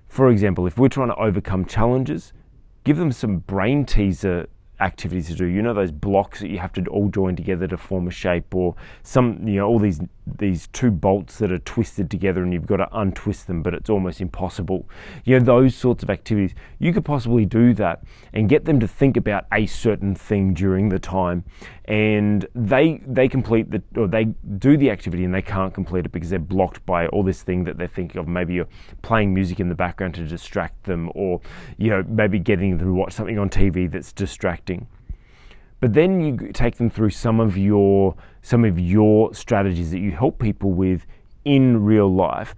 For 0.07 0.31
example, 0.31 0.67
if 0.67 0.79
we're 0.79 0.89
trying 0.89 1.09
to 1.09 1.17
overcome 1.17 1.65
challenges, 1.65 2.33
give 2.85 2.97
them 2.97 3.11
some 3.11 3.39
brain 3.39 3.85
teaser 3.85 4.47
activities 4.85 5.29
to 5.29 5.35
do. 5.35 5.47
You 5.47 5.63
know 5.63 5.75
those 5.75 5.91
blocks 5.91 6.41
that 6.41 6.49
you 6.49 6.59
have 6.59 6.73
to 6.75 6.85
all 6.87 7.09
join 7.09 7.35
together 7.35 7.67
to 7.69 7.77
form 7.77 8.07
a 8.07 8.11
shape, 8.11 8.55
or 8.55 8.75
some 9.03 9.47
you 9.49 9.57
know 9.57 9.67
all 9.67 9.79
these 9.79 10.01
these 10.27 10.69
two 10.69 10.91
bolts 10.91 11.39
that 11.39 11.53
are 11.53 11.59
twisted 11.59 12.11
together 12.11 12.43
and 12.43 12.53
you've 12.53 12.67
got 12.67 12.79
to 12.79 12.89
untwist 12.99 13.47
them, 13.47 13.63
but 13.63 13.75
it's 13.75 13.91
almost 13.91 14.21
impossible. 14.21 14.89
You 15.25 15.39
know 15.39 15.45
those 15.45 15.75
sorts 15.75 16.03
of 16.03 16.11
activities. 16.11 16.55
You 16.79 16.93
could 16.93 17.05
possibly 17.05 17.45
do 17.45 17.75
that 17.75 18.03
and 18.33 18.49
get 18.49 18.65
them 18.65 18.81
to 18.81 18.89
think 18.89 19.17
about 19.17 19.47
a 19.53 19.67
certain 19.67 20.15
thing 20.15 20.55
during 20.55 20.89
the 20.89 20.99
time, 20.99 21.45
and 21.87 22.47
they 22.55 23.03
they 23.07 23.29
complete 23.29 23.71
the 23.71 23.83
or 23.97 24.07
they 24.07 24.25
do 24.59 24.77
the 24.77 24.91
activity 24.91 25.25
and 25.25 25.35
they 25.35 25.43
can't 25.43 25.75
complete 25.75 26.07
it 26.07 26.13
because 26.13 26.31
they're 26.31 26.39
blocked 26.39 26.85
by 26.87 27.07
all 27.09 27.23
this 27.23 27.43
thing 27.43 27.65
that 27.65 27.77
they're 27.77 27.87
thinking 27.87 28.19
of. 28.19 28.27
Maybe 28.27 28.55
you're 28.55 28.69
playing 29.03 29.35
music 29.35 29.61
in 29.61 29.69
the 29.69 29.75
background 29.75 30.15
to 30.15 30.25
distract 30.25 30.85
them, 30.85 31.11
or 31.15 31.41
you 31.77 31.91
know 31.91 32.03
maybe 32.09 32.39
getting 32.39 32.79
them 32.79 32.87
to 32.87 32.95
watch 32.95 33.13
something 33.13 33.39
on 33.39 33.51
TV 33.51 33.91
that's 33.91 34.13
distracting. 34.13 34.87
But 35.85 35.93
then 35.93 36.19
you 36.23 36.51
take 36.55 36.77
them 36.77 36.89
through 36.89 37.11
some 37.11 37.41
of 37.41 37.59
your 37.59 38.15
some 38.41 38.65
of 38.65 38.81
your 38.81 39.35
strategies 39.35 39.91
that 39.91 39.99
you 39.99 40.13
help 40.13 40.39
people 40.39 40.73
with 40.73 41.05
in 41.45 41.85
real 41.85 42.11
life 42.11 42.55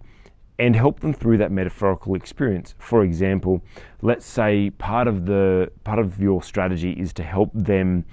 and 0.61 0.77
help 0.77 1.01
them 1.01 1.13
through 1.13 1.39
that 1.39 1.51
metaphorical 1.51 2.15
experience. 2.15 2.77
For 2.79 3.03
example, 3.03 3.63
let's 4.01 4.25
say 4.25 4.71
part 4.71 5.09
of 5.09 5.27
the 5.27 5.73
part 5.83 5.99
of 5.99 6.21
your 6.21 6.41
strategy 6.41 6.93
is 6.93 7.13
to 7.15 7.25
help 7.25 7.51
them 7.53 8.05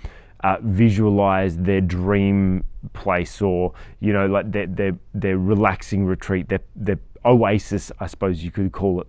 uh, 0.43 0.57
visualize 0.63 1.57
their 1.57 1.81
dream 1.81 2.63
place 2.93 3.39
or 3.39 3.73
you 3.99 4.13
know 4.13 4.25
like 4.25 4.51
their 4.51 4.65
their, 4.65 4.97
their 5.13 5.37
relaxing 5.37 6.07
retreat, 6.07 6.49
their 6.49 6.63
their 6.75 6.97
oasis, 7.23 7.91
I 7.99 8.07
suppose 8.07 8.43
you 8.43 8.49
could 8.49 8.71
call 8.71 9.01
it, 9.01 9.07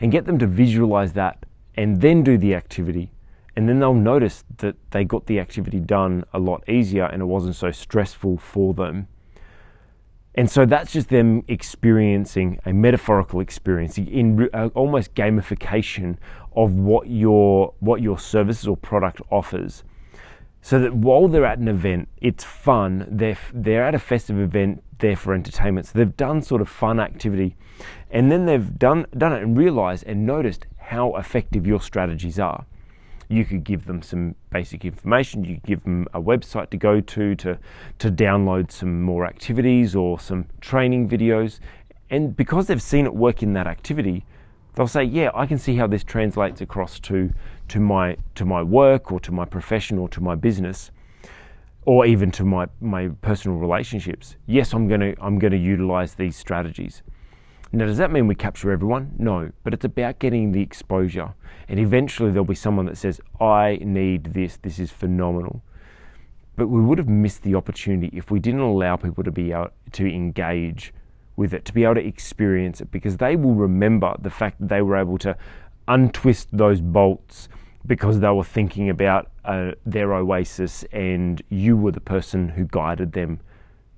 and 0.00 0.12
get 0.12 0.26
them 0.26 0.38
to 0.38 0.46
visualize 0.46 1.12
that 1.14 1.44
and 1.74 2.00
then 2.00 2.22
do 2.22 2.38
the 2.38 2.54
activity. 2.54 3.10
And 3.56 3.68
then 3.68 3.78
they'll 3.78 3.94
notice 3.94 4.44
that 4.58 4.76
they 4.90 5.04
got 5.04 5.26
the 5.26 5.40
activity 5.40 5.80
done 5.80 6.24
a 6.32 6.38
lot 6.38 6.68
easier 6.68 7.04
and 7.04 7.22
it 7.22 7.24
wasn't 7.24 7.56
so 7.56 7.70
stressful 7.70 8.36
for 8.36 8.74
them. 8.74 9.08
And 10.34 10.50
so 10.50 10.66
that's 10.66 10.92
just 10.92 11.08
them 11.08 11.42
experiencing 11.48 12.60
a 12.66 12.72
metaphorical 12.74 13.40
experience 13.40 13.96
in 13.96 14.50
uh, 14.52 14.68
almost 14.74 15.14
gamification 15.14 16.18
of 16.54 16.72
what 16.72 17.08
your 17.08 17.72
what 17.80 18.02
your 18.02 18.18
services 18.18 18.68
or 18.68 18.76
product 18.76 19.22
offers 19.30 19.82
so 20.66 20.80
that 20.80 20.92
while 20.92 21.28
they're 21.28 21.46
at 21.46 21.58
an 21.58 21.68
event, 21.68 22.08
it's 22.20 22.42
fun. 22.42 23.06
They're 23.08 23.38
they're 23.54 23.84
at 23.84 23.94
a 23.94 24.00
festive 24.00 24.40
event 24.40 24.82
there 24.98 25.14
for 25.14 25.32
entertainment. 25.32 25.86
So 25.86 25.92
they've 25.96 26.16
done 26.16 26.42
sort 26.42 26.60
of 26.60 26.68
fun 26.68 26.98
activity, 26.98 27.56
and 28.10 28.32
then 28.32 28.46
they've 28.46 28.76
done 28.76 29.06
done 29.16 29.32
it 29.32 29.44
and 29.44 29.56
realised 29.56 30.02
and 30.08 30.26
noticed 30.26 30.66
how 30.76 31.14
effective 31.14 31.68
your 31.68 31.80
strategies 31.80 32.40
are. 32.40 32.66
You 33.28 33.44
could 33.44 33.64
give 33.64 33.86
them 33.86 34.02
some 34.02 34.34
basic 34.50 34.84
information. 34.84 35.44
You 35.44 35.58
give 35.64 35.82
them 35.82 36.06
a 36.14 36.20
website 36.20 36.70
to 36.70 36.76
go 36.76 37.00
to 37.00 37.34
to 37.36 37.58
to 37.98 38.10
download 38.10 38.70
some 38.70 39.02
more 39.02 39.26
activities 39.26 39.96
or 39.96 40.20
some 40.20 40.46
training 40.60 41.08
videos, 41.08 41.58
and 42.10 42.36
because 42.36 42.68
they've 42.68 42.82
seen 42.82 43.04
it 43.04 43.14
work 43.14 43.42
in 43.42 43.52
that 43.54 43.66
activity, 43.66 44.24
they'll 44.74 44.86
say, 44.86 45.02
"Yeah, 45.02 45.30
I 45.34 45.46
can 45.46 45.58
see 45.58 45.76
how 45.76 45.86
this 45.86 46.04
translates 46.04 46.60
across 46.60 47.00
to 47.00 47.32
to 47.68 47.80
my 47.80 48.16
to 48.36 48.44
my 48.44 48.62
work 48.62 49.10
or 49.10 49.18
to 49.20 49.32
my 49.32 49.44
profession 49.44 49.98
or 49.98 50.08
to 50.10 50.20
my 50.20 50.34
business." 50.34 50.90
Or 51.88 52.04
even 52.04 52.32
to 52.32 52.44
my, 52.44 52.66
my 52.80 53.10
personal 53.22 53.58
relationships. 53.58 54.34
Yes, 54.46 54.72
I'm 54.72 54.88
gonna 54.88 55.14
I'm 55.20 55.38
gonna 55.38 55.54
utilize 55.54 56.14
these 56.14 56.34
strategies. 56.34 57.04
Now, 57.72 57.86
does 57.86 57.98
that 57.98 58.12
mean 58.12 58.26
we 58.26 58.34
capture 58.34 58.70
everyone? 58.70 59.12
No, 59.18 59.50
but 59.64 59.74
it's 59.74 59.84
about 59.84 60.18
getting 60.18 60.52
the 60.52 60.60
exposure. 60.60 61.34
And 61.68 61.80
eventually 61.80 62.30
there'll 62.30 62.44
be 62.44 62.54
someone 62.54 62.86
that 62.86 62.96
says, 62.96 63.20
I 63.40 63.78
need 63.82 64.34
this, 64.34 64.56
this 64.58 64.78
is 64.78 64.90
phenomenal. 64.90 65.62
But 66.54 66.68
we 66.68 66.80
would 66.80 66.98
have 66.98 67.08
missed 67.08 67.42
the 67.42 67.54
opportunity 67.54 68.16
if 68.16 68.30
we 68.30 68.38
didn't 68.38 68.60
allow 68.60 68.96
people 68.96 69.24
to 69.24 69.32
be 69.32 69.52
able 69.52 69.70
to 69.92 70.06
engage 70.06 70.94
with 71.34 71.52
it, 71.52 71.64
to 71.66 71.74
be 71.74 71.84
able 71.84 71.96
to 71.96 72.06
experience 72.06 72.80
it, 72.80 72.90
because 72.90 73.18
they 73.18 73.36
will 73.36 73.54
remember 73.54 74.14
the 74.20 74.30
fact 74.30 74.58
that 74.60 74.68
they 74.68 74.80
were 74.80 74.96
able 74.96 75.18
to 75.18 75.36
untwist 75.88 76.48
those 76.52 76.80
bolts 76.80 77.48
because 77.84 78.20
they 78.20 78.28
were 78.28 78.44
thinking 78.44 78.88
about 78.88 79.30
uh, 79.44 79.72
their 79.84 80.12
oasis 80.12 80.84
and 80.92 81.42
you 81.48 81.76
were 81.76 81.92
the 81.92 82.00
person 82.00 82.48
who 82.48 82.64
guided 82.64 83.12
them 83.12 83.40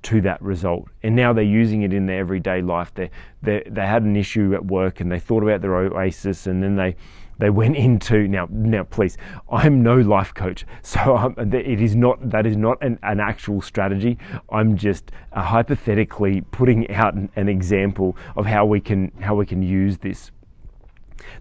to 0.02 0.21
that 0.23 0.40
result. 0.43 0.88
And 1.02 1.17
now 1.17 1.33
they're 1.33 1.45
using 1.45 1.83
it 1.83 1.93
in 1.93 2.07
their 2.07 2.21
everyday 2.21 2.62
life. 2.62 2.93
They, 2.95 3.11
they, 3.43 3.62
they 3.67 3.87
had 3.87 4.02
an 4.02 4.17
issue 4.17 4.55
at 4.55 4.67
work 4.67 5.00
and 5.00 5.11
they 5.11 5.19
thought 5.19 5.43
about 5.43 5.61
their 5.61 5.76
oasis 5.76 6.47
and 6.47 6.62
then 6.62 6.76
they, 6.76 6.97
they 7.38 7.50
went 7.62 7.76
into 7.76 8.26
now 8.26 8.49
now 8.50 8.83
please 8.83 9.17
i'm 9.50 9.83
no 9.83 9.97
life 9.97 10.35
coach 10.35 10.67
so 10.83 11.17
um, 11.17 11.35
it 11.38 11.81
is 11.81 11.95
not 11.95 12.31
that 12.31 12.47
is 12.47 12.57
not 12.57 12.76
an, 12.83 12.99
an 13.02 13.21
actual 13.21 13.62
strategy 13.62 14.19
i'm 14.50 14.76
just 14.76 15.12
uh, 15.33 15.43
hypothetically 15.43 16.40
putting 16.50 16.90
out 16.90 17.14
an, 17.14 17.31
an 17.37 17.49
example 17.49 18.17
of 18.37 18.45
how 18.47 18.67
we 18.67 18.81
can 18.81 19.12
how 19.21 19.35
we 19.35 19.47
can 19.47 19.62
use 19.62 19.99
this 19.99 20.31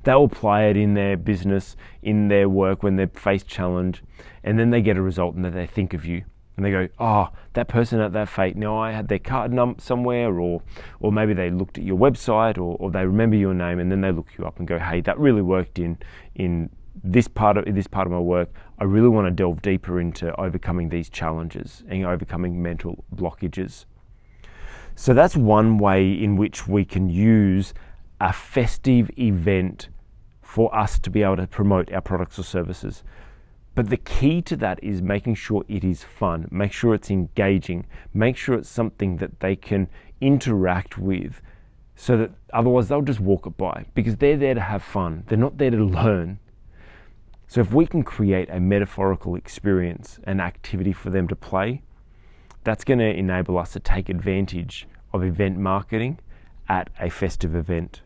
they'll 0.03 0.25
apply 0.25 0.63
it 0.63 0.77
in 0.77 0.93
their 0.93 1.17
business 1.17 1.75
in 2.03 2.27
their 2.27 2.47
work 2.47 2.83
when 2.83 2.95
they 2.95 3.07
face 3.07 3.43
challenge 3.43 4.03
and 4.43 4.59
then 4.59 4.69
they 4.69 4.81
get 4.81 4.97
a 4.97 5.01
result 5.01 5.35
and 5.35 5.43
they 5.45 5.67
think 5.67 5.93
of 5.93 6.05
you 6.05 6.23
and 6.57 6.65
they 6.65 6.71
go, 6.71 6.89
oh, 6.99 7.29
that 7.53 7.67
person 7.67 8.01
at 8.01 8.11
that 8.13 8.27
fete, 8.27 8.57
now 8.57 8.77
I 8.77 8.91
had 8.91 9.07
their 9.07 9.19
card 9.19 9.53
number 9.53 9.79
somewhere, 9.79 10.37
or 10.37 10.61
or 10.99 11.11
maybe 11.11 11.33
they 11.33 11.51
looked 11.51 11.77
at 11.77 11.83
your 11.83 11.97
website, 11.97 12.57
or, 12.57 12.75
or 12.79 12.91
they 12.91 13.05
remember 13.05 13.35
your 13.35 13.53
name, 13.53 13.79
and 13.79 13.91
then 13.91 14.01
they 14.01 14.11
look 14.11 14.27
you 14.37 14.45
up 14.45 14.57
and 14.57 14.67
go, 14.67 14.79
hey, 14.79 15.01
that 15.01 15.17
really 15.19 15.43
worked 15.43 15.79
in 15.79 15.97
in 16.35 16.69
this 17.03 17.27
part 17.27 17.57
of 17.57 17.65
this 17.73 17.87
part 17.87 18.07
of 18.07 18.11
my 18.11 18.19
work. 18.19 18.49
I 18.79 18.83
really 18.83 19.09
want 19.09 19.27
to 19.27 19.31
delve 19.31 19.61
deeper 19.61 19.99
into 19.99 20.35
overcoming 20.39 20.89
these 20.89 21.09
challenges 21.09 21.83
and 21.87 22.05
overcoming 22.05 22.61
mental 22.61 23.03
blockages. 23.15 23.85
So 24.95 25.13
that's 25.13 25.35
one 25.35 25.77
way 25.77 26.11
in 26.11 26.37
which 26.37 26.67
we 26.67 26.83
can 26.83 27.07
use 27.07 27.73
a 28.19 28.33
festive 28.33 29.11
event 29.19 29.89
for 30.41 30.75
us 30.75 30.97
to 30.99 31.11
be 31.11 31.21
able 31.21 31.37
to 31.37 31.45
promote 31.45 31.91
our 31.91 32.01
products 32.01 32.39
or 32.39 32.43
services. 32.43 33.03
But 33.77 33.91
the 33.91 33.97
key 33.97 34.41
to 34.41 34.55
that 34.55 34.83
is 34.83 35.03
making 35.03 35.35
sure 35.35 35.63
it 35.67 35.83
is 35.83 36.03
fun, 36.03 36.47
make 36.49 36.71
sure 36.71 36.95
it's 36.95 37.11
engaging, 37.11 37.85
make 38.11 38.35
sure 38.35 38.55
it's 38.55 38.67
something 38.67 39.17
that 39.17 39.39
they 39.39 39.55
can 39.55 39.87
interact 40.19 40.97
with 40.97 41.43
so 41.95 42.17
that 42.17 42.31
otherwise 42.51 42.87
they'll 42.87 43.03
just 43.03 43.19
walk 43.19 43.45
it 43.45 43.55
by 43.55 43.85
because 43.93 44.15
they're 44.15 44.35
there 44.35 44.55
to 44.55 44.61
have 44.61 44.81
fun. 44.81 45.25
They're 45.27 45.37
not 45.37 45.59
there 45.59 45.69
to 45.69 45.85
learn. 45.85 46.39
So 47.45 47.61
if 47.61 47.71
we 47.71 47.85
can 47.85 48.01
create 48.01 48.49
a 48.49 48.59
metaphorical 48.59 49.35
experience, 49.35 50.19
an 50.23 50.39
activity 50.39 50.91
for 50.91 51.11
them 51.11 51.27
to 51.27 51.35
play, 51.35 51.83
that's 52.63 52.83
going 52.83 52.97
to 52.97 53.15
enable 53.15 53.59
us 53.59 53.73
to 53.73 53.79
take 53.79 54.09
advantage 54.09 54.87
of 55.13 55.23
event 55.23 55.59
marketing 55.59 56.17
at 56.67 56.89
a 56.99 57.11
festive 57.11 57.53
event. 57.53 58.01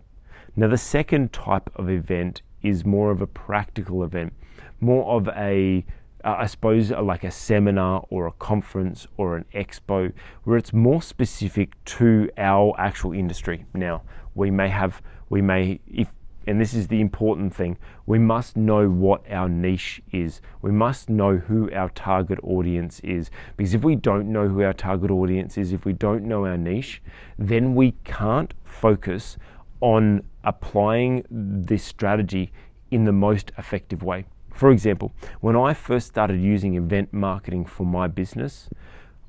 Now, 0.54 0.68
the 0.68 0.78
second 0.78 1.32
type 1.32 1.70
of 1.78 1.90
event 1.90 2.42
is 2.62 2.84
more 2.84 3.10
of 3.10 3.22
a 3.22 3.26
practical 3.26 4.04
event, 4.04 4.34
more 4.82 5.16
of 5.16 5.28
a 5.30 5.86
uh, 6.24 6.36
I 6.40 6.46
suppose 6.46 6.92
like 6.92 7.24
a 7.24 7.32
seminar 7.32 8.06
or 8.10 8.28
a 8.28 8.32
conference 8.34 9.08
or 9.18 9.38
an 9.38 9.46
expo 9.54 10.14
where 10.44 10.58
it's 10.58 10.74
more 10.74 11.02
specific 11.02 11.84
to 11.86 12.30
our 12.38 12.76
actual 12.78 13.14
industry. 13.14 13.66
Now, 13.74 14.04
we 14.36 14.52
may 14.52 14.70
have, 14.70 15.02
we 15.30 15.42
may, 15.42 15.80
if, 15.88 16.10
and 16.48 16.60
this 16.60 16.74
is 16.74 16.88
the 16.88 17.02
important 17.02 17.54
thing, 17.54 17.78
we 18.06 18.20
must 18.20 18.58
know 18.58 18.90
what 18.90 19.24
our 19.32 19.50
niche 19.50 20.02
is. 20.12 20.42
We 20.62 20.72
must 20.72 21.10
know 21.10 21.38
who 21.38 21.72
our 21.72 21.90
target 21.90 22.40
audience 22.44 23.00
is. 23.02 23.30
Because 23.58 23.74
if 23.74 23.84
we 23.84 23.96
don't 23.96 24.32
know 24.32 24.48
who 24.48 24.62
our 24.64 24.74
target 24.74 25.12
audience 25.12 25.58
is, 25.58 25.74
if 25.74 25.86
we 25.86 25.94
don't 25.94 26.24
know 26.24 26.46
our 26.46 26.58
niche, 26.58 27.02
then 27.38 27.76
we 27.76 27.94
can't 28.04 28.54
focus 28.64 29.38
on 29.82 30.24
applying 30.44 31.26
this 31.30 31.84
strategy 31.84 32.52
in 32.92 33.06
the 33.06 33.12
most 33.12 33.52
effective 33.58 34.04
way. 34.04 34.26
For 34.54 34.72
example, 34.72 35.12
when 35.40 35.56
I 35.56 35.74
first 35.74 36.08
started 36.08 36.42
using 36.42 36.76
event 36.76 37.12
marketing 37.14 37.66
for 37.66 37.86
my 37.86 38.08
business, 38.08 38.70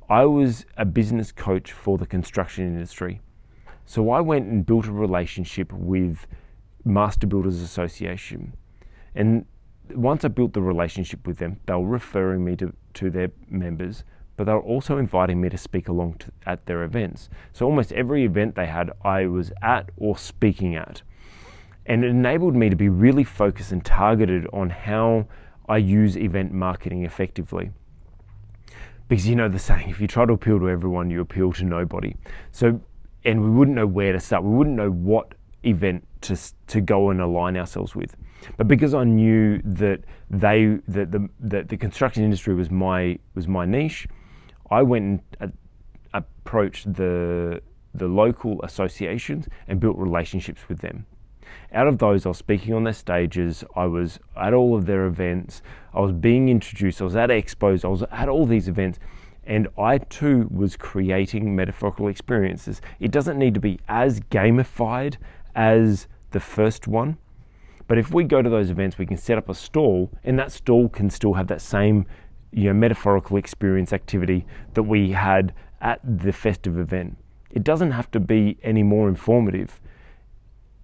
I 0.08 0.24
was 0.26 0.66
a 0.76 0.84
business 0.84 1.32
coach 1.32 1.72
for 1.72 1.96
the 1.96 2.06
construction 2.06 2.66
industry. 2.66 3.20
So 3.86 4.10
I 4.10 4.20
went 4.20 4.46
and 4.46 4.66
built 4.66 4.86
a 4.86 4.92
relationship 4.92 5.72
with 5.72 6.26
Master 6.84 7.26
Builders 7.26 7.60
Association. 7.60 8.54
And 9.14 9.46
once 9.94 10.24
I 10.24 10.28
built 10.28 10.52
the 10.52 10.62
relationship 10.62 11.26
with 11.26 11.38
them, 11.38 11.60
they 11.66 11.74
were 11.74 11.86
referring 11.86 12.44
me 12.44 12.56
to, 12.56 12.72
to 12.94 13.10
their 13.10 13.30
members, 13.48 14.04
but 14.36 14.44
they 14.44 14.52
were 14.52 14.60
also 14.60 14.98
inviting 14.98 15.40
me 15.40 15.48
to 15.48 15.58
speak 15.58 15.88
along 15.88 16.14
to, 16.14 16.32
at 16.46 16.66
their 16.66 16.82
events. 16.82 17.28
So 17.52 17.66
almost 17.66 17.92
every 17.92 18.24
event 18.24 18.54
they 18.54 18.66
had, 18.66 18.90
I 19.02 19.26
was 19.26 19.52
at 19.62 19.90
or 19.96 20.16
speaking 20.16 20.74
at. 20.74 21.02
And 21.86 22.04
it 22.04 22.08
enabled 22.08 22.54
me 22.54 22.70
to 22.70 22.76
be 22.76 22.88
really 22.88 23.24
focused 23.24 23.72
and 23.72 23.84
targeted 23.84 24.46
on 24.52 24.70
how 24.70 25.26
I 25.68 25.78
use 25.78 26.16
event 26.16 26.52
marketing 26.52 27.04
effectively. 27.04 27.70
Because 29.08 29.26
you 29.26 29.36
know 29.36 29.48
the 29.48 29.58
saying, 29.58 29.90
if 29.90 30.00
you 30.00 30.06
try 30.06 30.24
to 30.24 30.32
appeal 30.32 30.58
to 30.60 30.70
everyone, 30.70 31.10
you 31.10 31.20
appeal 31.20 31.52
to 31.54 31.64
nobody. 31.64 32.14
So, 32.50 32.80
and 33.24 33.42
we 33.42 33.50
wouldn't 33.50 33.76
know 33.76 33.86
where 33.86 34.12
to 34.12 34.20
start. 34.20 34.44
We 34.44 34.56
wouldn't 34.56 34.76
know 34.76 34.90
what 34.90 35.34
event 35.64 36.06
to, 36.22 36.38
to 36.68 36.80
go 36.80 37.10
and 37.10 37.20
align 37.20 37.56
ourselves 37.56 37.94
with. 37.94 38.16
But 38.56 38.68
because 38.68 38.94
I 38.94 39.04
knew 39.04 39.60
that 39.64 40.00
they 40.30 40.78
that 40.88 41.12
the 41.12 41.28
that 41.40 41.68
the 41.68 41.76
construction 41.76 42.24
industry 42.24 42.54
was 42.54 42.70
my 42.70 43.18
was 43.34 43.46
my 43.46 43.64
niche, 43.64 44.08
I 44.70 44.82
went 44.82 45.22
and 45.40 45.52
uh, 46.12 46.18
approached 46.18 46.92
the 46.94 47.62
the 47.94 48.08
local 48.08 48.60
associations 48.62 49.46
and 49.68 49.78
built 49.78 49.96
relationships 49.96 50.68
with 50.68 50.80
them. 50.80 51.06
Out 51.72 51.86
of 51.86 51.98
those, 51.98 52.26
I 52.26 52.30
was 52.30 52.38
speaking 52.38 52.74
on 52.74 52.84
their 52.84 52.92
stages, 52.92 53.64
I 53.74 53.86
was 53.86 54.18
at 54.36 54.52
all 54.52 54.76
of 54.76 54.86
their 54.86 55.06
events, 55.06 55.62
I 55.94 56.00
was 56.00 56.12
being 56.12 56.48
introduced, 56.48 57.00
I 57.00 57.04
was 57.04 57.16
at 57.16 57.30
expos, 57.30 57.84
I 57.84 57.88
was 57.88 58.02
at 58.10 58.28
all 58.28 58.46
these 58.46 58.68
events, 58.68 58.98
and 59.44 59.68
I 59.78 59.98
too 59.98 60.48
was 60.50 60.76
creating 60.76 61.56
metaphorical 61.56 62.08
experiences. 62.08 62.80
It 63.00 63.10
doesn't 63.10 63.38
need 63.38 63.54
to 63.54 63.60
be 63.60 63.80
as 63.88 64.20
gamified 64.20 65.16
as 65.54 66.06
the 66.30 66.40
first 66.40 66.86
one, 66.86 67.16
but 67.88 67.98
if 67.98 68.12
we 68.12 68.24
go 68.24 68.42
to 68.42 68.48
those 68.48 68.70
events, 68.70 68.98
we 68.98 69.06
can 69.06 69.16
set 69.16 69.38
up 69.38 69.48
a 69.48 69.54
stall, 69.54 70.10
and 70.24 70.38
that 70.38 70.52
stall 70.52 70.88
can 70.88 71.10
still 71.10 71.34
have 71.34 71.48
that 71.48 71.60
same 71.60 72.06
you 72.52 72.64
know, 72.64 72.74
metaphorical 72.74 73.36
experience 73.36 73.92
activity 73.92 74.46
that 74.74 74.82
we 74.82 75.12
had 75.12 75.52
at 75.80 76.00
the 76.04 76.32
festive 76.32 76.78
event. 76.78 77.16
It 77.50 77.64
doesn't 77.64 77.90
have 77.90 78.10
to 78.12 78.20
be 78.20 78.58
any 78.62 78.82
more 78.82 79.08
informative 79.08 79.80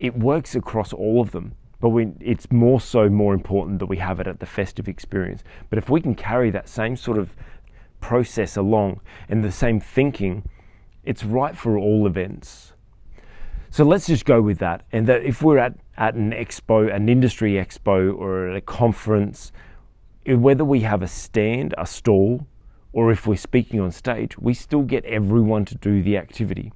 it 0.01 0.17
works 0.17 0.55
across 0.55 0.93
all 0.93 1.21
of 1.21 1.33
them. 1.33 1.55
But 1.81 1.91
we, 1.91 2.09
it's 2.21 2.51
more 2.51 2.81
so 2.81 3.09
more 3.09 3.35
important 3.35 3.79
that 3.79 3.87
we 3.87 3.99
have 3.99 4.19
it 4.19 4.27
at 4.27 4.41
the 4.41 4.47
festive 4.47 4.89
experience. 4.89 5.45
But 5.71 5.79
if 5.79 5.89
we 5.89 6.01
can 6.01 6.15
carry 6.15 6.51
that 6.51 6.69
same 6.69 6.97
sort 6.97 7.19
of 7.19 7.37
process 8.01 8.57
along 8.57 9.01
and 9.29 9.45
the 9.45 9.53
same 9.53 9.79
thinking, 9.81 10.43
it's 11.05 11.25
right 11.25 11.57
for 11.57 11.79
all 11.79 12.07
events. 12.07 12.73
So 13.71 13.85
let's 13.85 14.07
just 14.07 14.25
go 14.25 14.41
with 14.41 14.59
that. 14.59 14.85
And 14.93 15.07
that 15.07 15.23
if 15.23 15.43
we're 15.43 15.59
at, 15.59 15.75
at 15.97 16.15
an 16.15 16.33
expo, 16.33 16.93
an 16.93 17.09
industry 17.09 17.53
expo, 17.53 18.17
or 18.17 18.49
at 18.49 18.57
a 18.57 18.61
conference, 18.61 19.53
whether 20.27 20.65
we 20.65 20.81
have 20.81 21.03
a 21.03 21.09
stand, 21.09 21.75
a 21.79 21.87
stall, 21.87 22.47
or 22.93 23.13
if 23.13 23.27
we're 23.27 23.37
speaking 23.37 23.79
on 23.79 23.93
stage, 23.93 24.37
we 24.39 24.55
still 24.55 24.83
get 24.83 25.05
everyone 25.05 25.65
to 25.67 25.75
do 25.77 26.03
the 26.03 26.17
activity. 26.17 26.73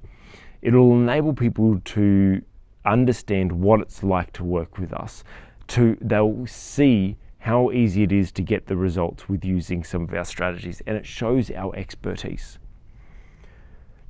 It'll 0.61 0.93
enable 0.93 1.33
people 1.33 1.81
to 1.83 2.41
understand 2.85 3.51
what 3.51 3.81
it's 3.81 4.03
like 4.03 4.33
to 4.33 4.43
work 4.43 4.77
with 4.77 4.93
us. 4.93 5.23
To 5.67 5.97
they'll 6.01 6.45
see 6.45 7.17
how 7.39 7.71
easy 7.71 8.03
it 8.03 8.11
is 8.11 8.31
to 8.31 8.41
get 8.41 8.67
the 8.67 8.77
results 8.77 9.27
with 9.27 9.43
using 9.43 9.83
some 9.83 10.03
of 10.03 10.13
our 10.13 10.25
strategies, 10.25 10.81
and 10.87 10.95
it 10.95 11.05
shows 11.05 11.51
our 11.51 11.75
expertise. 11.75 12.57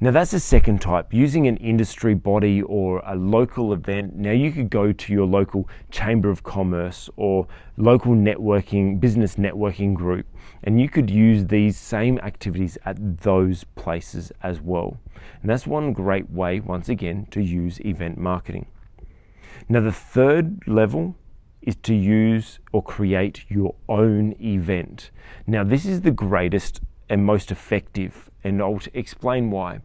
Now, 0.04 0.12
that's 0.12 0.32
the 0.32 0.40
second 0.42 0.82
type, 0.82 1.14
using 1.14 1.48
an 1.48 1.56
industry 1.56 2.14
body 2.14 2.62
or 2.62 3.02
a 3.06 3.16
local 3.16 3.72
event. 3.72 4.18
Now, 4.18 4.32
you 4.32 4.52
could 4.52 4.70
go 4.70 4.92
to 4.92 5.14
your 5.14 5.26
local 5.26 5.70
chamber 5.92 6.30
of 6.30 6.44
commerce 6.44 7.10
or 7.16 7.48
local 7.78 8.12
networking, 8.12 9.00
business 9.00 9.38
networking 9.38 9.94
group, 9.94 10.26
and 10.66 10.82
you 10.82 10.90
could 10.90 11.10
use 11.10 11.46
these 11.46 11.78
same 11.78 12.20
activities 12.20 12.78
at 12.84 13.22
those 13.22 13.64
places 13.76 14.30
as 14.42 14.60
well. 14.60 14.98
And 15.42 15.50
that's 15.50 15.66
one 15.66 15.94
great 15.94 16.30
way, 16.30 16.60
once 16.60 16.90
again, 16.90 17.26
to 17.32 17.42
use 17.42 17.80
event 17.80 18.18
marketing. 18.18 18.66
Now, 19.70 19.80
the 19.80 19.94
third 19.94 20.68
level 20.68 21.16
is 21.62 21.78
to 21.78 21.96
use 21.96 22.60
or 22.74 22.84
create 22.84 23.46
your 23.48 23.74
own 23.88 24.36
event. 24.42 25.12
Now, 25.48 25.64
this 25.64 25.86
is 25.86 26.02
the 26.02 26.12
greatest 26.12 26.82
and 27.08 27.26
most 27.26 27.52
effective, 27.52 28.30
and 28.44 28.62
I'll 28.62 28.82
explain 28.94 29.50
why 29.50 29.80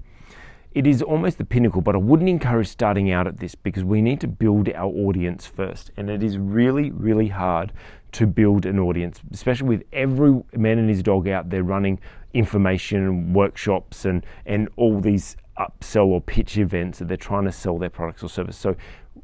it 0.78 0.86
is 0.86 1.02
almost 1.02 1.38
the 1.38 1.44
pinnacle, 1.44 1.80
but 1.80 1.96
I 1.96 1.98
wouldn't 1.98 2.28
encourage 2.28 2.68
starting 2.68 3.10
out 3.10 3.26
at 3.26 3.38
this 3.38 3.56
because 3.56 3.82
we 3.82 4.00
need 4.00 4.20
to 4.20 4.28
build 4.28 4.68
our 4.68 4.86
audience 4.86 5.44
first. 5.44 5.90
And 5.96 6.08
it 6.08 6.22
is 6.22 6.38
really, 6.38 6.92
really 6.92 7.26
hard 7.26 7.72
to 8.12 8.28
build 8.28 8.64
an 8.64 8.78
audience, 8.78 9.20
especially 9.32 9.66
with 9.66 9.82
every 9.92 10.40
man 10.54 10.78
and 10.78 10.88
his 10.88 11.02
dog 11.02 11.26
out 11.26 11.50
there 11.50 11.64
running 11.64 11.98
information 12.32 13.32
workshops 13.32 14.04
and, 14.04 14.24
and 14.46 14.68
all 14.76 15.00
these 15.00 15.36
upsell 15.58 16.06
or 16.06 16.20
pitch 16.20 16.56
events 16.58 17.00
that 17.00 17.08
they're 17.08 17.16
trying 17.16 17.46
to 17.46 17.50
sell 17.50 17.76
their 17.76 17.90
products 17.90 18.22
or 18.22 18.28
service. 18.28 18.56
So 18.56 18.76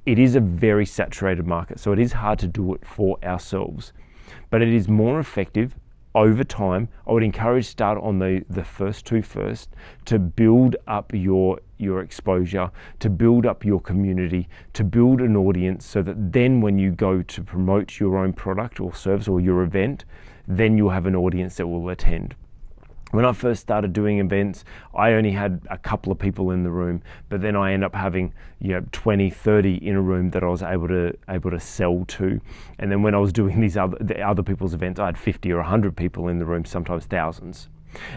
it 0.07 0.19
is 0.19 0.35
a 0.35 0.41
very 0.41 0.85
saturated 0.85 1.47
market. 1.47 1.79
So 1.79 1.93
it 1.93 2.01
is 2.01 2.15
hard 2.15 2.41
to 2.41 2.49
do 2.49 2.75
it 2.75 2.85
for 2.85 3.17
ourselves. 3.23 3.93
But 4.51 4.61
it 4.61 4.75
is 4.75 4.89
more 4.89 5.21
effective 5.21 5.77
over 6.15 6.45
time, 6.45 6.89
I 7.07 7.13
would 7.13 7.23
encourage 7.23 7.67
start 7.67 7.99
on 8.03 8.19
the, 8.19 8.45
the 8.49 8.65
first 8.65 9.05
two 9.05 9.23
first 9.23 9.71
to 10.05 10.19
build 10.19 10.77
up 10.87 11.13
your 11.13 11.61
your 11.77 12.01
exposure, 12.01 12.71
to 13.01 13.11
build 13.11 13.45
up 13.45 13.65
your 13.65 13.81
community, 13.81 14.49
to 14.75 14.85
build 14.85 15.21
an 15.21 15.37
audience 15.37 15.85
so 15.85 16.03
that 16.03 16.33
then 16.33 16.61
when 16.61 16.79
you 16.79 16.93
go 16.93 17.21
to 17.21 17.43
promote 17.43 17.99
your 17.99 18.17
own 18.17 18.33
product 18.33 18.79
or 18.81 18.95
service 18.95 19.27
or 19.27 19.41
your 19.41 19.63
event, 19.63 20.05
then 20.47 20.79
you'll 20.79 20.91
have 20.91 21.07
an 21.07 21.17
audience 21.17 21.57
that 21.57 21.67
will 21.67 21.89
attend. 21.89 22.37
When 23.15 23.25
I 23.25 23.33
first 23.33 23.61
started 23.61 23.93
doing 23.93 24.19
events, 24.19 24.65
I 24.93 25.13
only 25.13 25.31
had 25.31 25.61
a 25.71 25.79
couple 25.79 26.11
of 26.11 26.19
people 26.19 26.51
in 26.51 26.65
the 26.65 26.71
room, 26.73 27.01
but 27.29 27.43
then 27.43 27.55
I 27.55 27.73
end 27.73 27.85
up 27.85 27.95
having 27.95 28.35
you 28.59 28.71
know 28.71 28.85
20, 28.91 29.31
30 29.31 29.87
in 29.87 29.95
a 29.95 30.03
room 30.03 30.31
that 30.31 30.43
I 30.43 30.49
was 30.49 30.65
able 30.65 30.89
to 30.89 31.17
able 31.29 31.53
to 31.53 31.61
sell 31.61 32.05
to. 32.09 32.41
And 32.81 32.91
then 32.91 33.05
when 33.05 33.15
I 33.15 33.19
was 33.19 33.33
doing 33.33 33.61
these 33.61 33.77
other 33.77 33.97
the 34.01 34.21
other 34.21 34.43
people's 34.43 34.75
events, 34.75 34.99
I 34.99 35.07
had 35.07 35.17
50 35.17 35.53
or 35.53 35.59
100 35.59 35.97
people 35.97 36.27
in 36.27 36.41
the 36.41 36.45
room, 36.45 36.65
sometimes 36.65 37.05
thousands. 37.05 37.69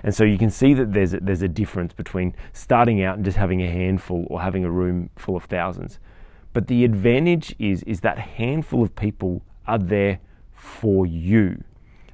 And 0.01 0.15
so 0.15 0.23
you 0.23 0.39
can 0.39 0.49
see 0.49 0.73
that 0.73 0.93
there's 0.93 1.13
a, 1.13 1.19
there's 1.19 1.43
a 1.43 1.47
difference 1.47 1.93
between 1.93 2.33
starting 2.51 3.03
out 3.03 3.17
and 3.17 3.23
just 3.23 3.37
having 3.37 3.61
a 3.61 3.69
handful 3.69 4.25
or 4.31 4.41
having 4.41 4.65
a 4.65 4.71
room 4.71 5.11
full 5.15 5.35
of 5.35 5.43
thousands. 5.43 5.99
But 6.53 6.65
the 6.65 6.83
advantage 6.83 7.55
is 7.59 7.83
is 7.83 7.99
that 7.99 8.17
handful 8.17 8.81
of 8.81 8.95
people 8.95 9.43
are 9.67 9.77
there 9.77 10.21
for 10.55 11.05
you. 11.05 11.63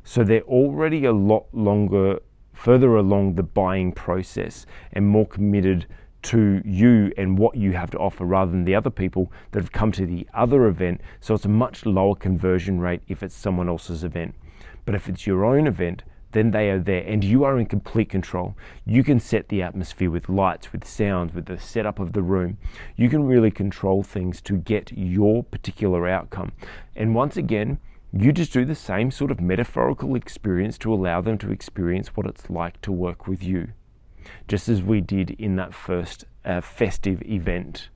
So 0.03 0.25
they're 0.25 0.41
already 0.41 1.05
a 1.05 1.13
lot 1.13 1.45
longer 1.53 2.19
further 2.53 2.95
along 2.95 3.35
the 3.35 3.43
buying 3.43 3.91
process 3.91 4.65
and 4.91 5.07
more 5.07 5.27
committed 5.27 5.85
to 6.23 6.61
you 6.63 7.11
and 7.17 7.37
what 7.37 7.55
you 7.55 7.73
have 7.73 7.91
to 7.91 7.97
offer 7.97 8.25
rather 8.25 8.51
than 8.51 8.63
the 8.63 8.75
other 8.75 8.89
people 8.89 9.31
that 9.51 9.61
have 9.61 9.71
come 9.71 9.91
to 9.91 10.05
the 10.05 10.27
other 10.33 10.67
event. 10.67 11.01
So 11.19 11.33
it's 11.33 11.45
a 11.45 11.49
much 11.49 11.85
lower 11.85 12.15
conversion 12.15 12.79
rate 12.79 13.01
if 13.07 13.21
it's 13.21 13.35
someone 13.35 13.67
else's 13.67 14.03
event. 14.03 14.35
But 14.85 14.95
if 14.95 15.09
it's 15.09 15.27
your 15.27 15.43
own 15.43 15.67
event, 15.67 16.03
then 16.31 16.51
they 16.51 16.69
are 16.69 16.79
there 16.79 17.03
and 17.05 17.23
you 17.23 17.43
are 17.43 17.59
in 17.59 17.65
complete 17.65 18.09
control. 18.09 18.55
You 18.85 19.03
can 19.03 19.19
set 19.19 19.49
the 19.49 19.61
atmosphere 19.61 20.09
with 20.09 20.29
lights, 20.29 20.71
with 20.71 20.85
sounds, 20.85 21.33
with 21.33 21.45
the 21.45 21.59
setup 21.59 21.99
of 21.99 22.13
the 22.13 22.23
room. 22.23 22.57
You 22.95 23.09
can 23.09 23.25
really 23.25 23.51
control 23.51 24.01
things 24.01 24.41
to 24.41 24.57
get 24.57 24.91
your 24.93 25.43
particular 25.43 26.07
outcome. 26.07 26.53
And 26.95 27.13
once 27.13 27.37
again, 27.37 27.79
you 28.15 28.31
just 28.31 28.53
do 28.53 28.63
the 28.63 28.75
same 28.75 29.09
sort 29.09 29.31
of 29.31 29.41
metaphorical 29.41 30.15
experience 30.15 30.77
to 30.79 30.93
allow 30.93 31.19
them 31.19 31.37
to 31.39 31.51
experience 31.51 32.09
what 32.09 32.27
it's 32.27 32.49
like 32.49 32.79
to 32.81 32.91
work 32.91 33.27
with 33.27 33.43
you, 33.43 33.69
just 34.47 34.69
as 34.69 34.83
we 34.83 35.01
did 35.01 35.31
in 35.31 35.55
that 35.55 35.73
first 35.73 36.25
uh, 36.45 36.61
festive 36.61 37.21
event. 37.23 37.89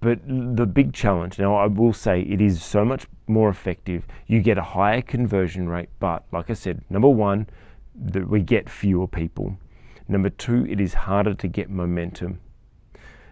But 0.00 0.20
the 0.26 0.66
big 0.66 0.92
challenge, 0.92 1.38
now 1.38 1.54
I 1.54 1.66
will 1.66 1.92
say 1.92 2.20
it 2.20 2.40
is 2.40 2.62
so 2.62 2.84
much 2.84 3.06
more 3.26 3.48
effective. 3.48 4.06
You 4.26 4.40
get 4.40 4.58
a 4.58 4.62
higher 4.62 5.00
conversion 5.00 5.68
rate, 5.68 5.88
but 5.98 6.24
like 6.32 6.50
I 6.50 6.54
said, 6.54 6.82
number 6.90 7.08
one, 7.08 7.46
that 7.94 8.28
we 8.28 8.40
get 8.40 8.68
fewer 8.68 9.06
people. 9.06 9.56
Number 10.08 10.28
two, 10.28 10.66
it 10.66 10.80
is 10.80 10.94
harder 10.94 11.32
to 11.32 11.48
get 11.48 11.70
momentum. 11.70 12.40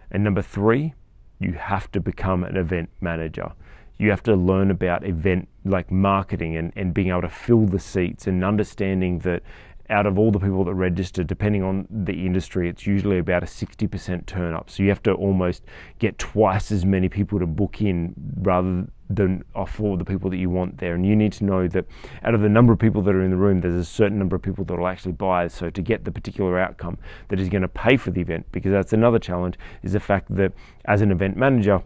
And 0.09 0.23
number 0.23 0.41
three, 0.41 0.93
you 1.39 1.53
have 1.53 1.91
to 1.91 1.99
become 1.99 2.43
an 2.43 2.55
event 2.55 2.89
manager. 3.01 3.51
You 3.97 4.09
have 4.09 4.23
to 4.23 4.35
learn 4.35 4.71
about 4.71 5.05
event 5.05 5.47
like 5.65 5.91
marketing 5.91 6.57
and, 6.57 6.73
and 6.75 6.93
being 6.93 7.09
able 7.09 7.21
to 7.21 7.29
fill 7.29 7.65
the 7.65 7.79
seats 7.79 8.27
and 8.27 8.43
understanding 8.43 9.19
that 9.19 9.43
out 9.89 10.05
of 10.05 10.17
all 10.17 10.31
the 10.31 10.39
people 10.39 10.63
that 10.63 10.73
register, 10.73 11.23
depending 11.23 11.61
on 11.61 11.87
the 11.89 12.25
industry, 12.25 12.69
it's 12.69 12.87
usually 12.87 13.19
about 13.19 13.43
a 13.43 13.45
60% 13.45 14.25
turn 14.25 14.53
up. 14.53 14.69
So 14.69 14.81
you 14.81 14.89
have 14.89 15.03
to 15.03 15.13
almost 15.13 15.63
get 15.99 16.17
twice 16.17 16.71
as 16.71 16.85
many 16.85 17.09
people 17.09 17.39
to 17.39 17.45
book 17.45 17.81
in 17.81 18.13
rather 18.41 18.87
than 19.09 19.43
for 19.67 19.97
the 19.97 20.05
people 20.05 20.29
that 20.29 20.37
you 20.37 20.49
want 20.49 20.77
there. 20.77 20.95
And 20.95 21.05
you 21.05 21.15
need 21.15 21.33
to 21.33 21.43
know 21.43 21.67
that 21.67 21.85
out 22.23 22.33
of 22.33 22.41
the 22.41 22.49
number 22.49 22.71
of 22.71 22.79
people 22.79 23.01
that 23.03 23.13
are 23.13 23.23
in 23.23 23.29
the 23.29 23.37
room, 23.37 23.61
there's 23.61 23.75
a 23.75 23.85
certain 23.85 24.17
number 24.17 24.35
of 24.35 24.41
people 24.41 24.63
that 24.65 24.77
will 24.77 24.87
actually 24.87 25.11
buy. 25.11 25.47
So 25.47 25.69
to 25.69 25.81
get 25.81 26.05
the 26.05 26.11
particular 26.11 26.57
outcome 26.57 26.97
that 27.27 27.39
is 27.39 27.49
going 27.49 27.61
to 27.61 27.67
pay 27.67 27.97
for 27.97 28.11
the 28.11 28.21
event, 28.21 28.45
because 28.51 28.71
that's 28.71 28.93
another 28.93 29.19
challenge, 29.19 29.55
is 29.83 29.93
the 29.93 29.99
fact 29.99 30.33
that 30.35 30.53
as 30.85 31.01
an 31.01 31.11
event 31.11 31.35
manager, 31.35 31.83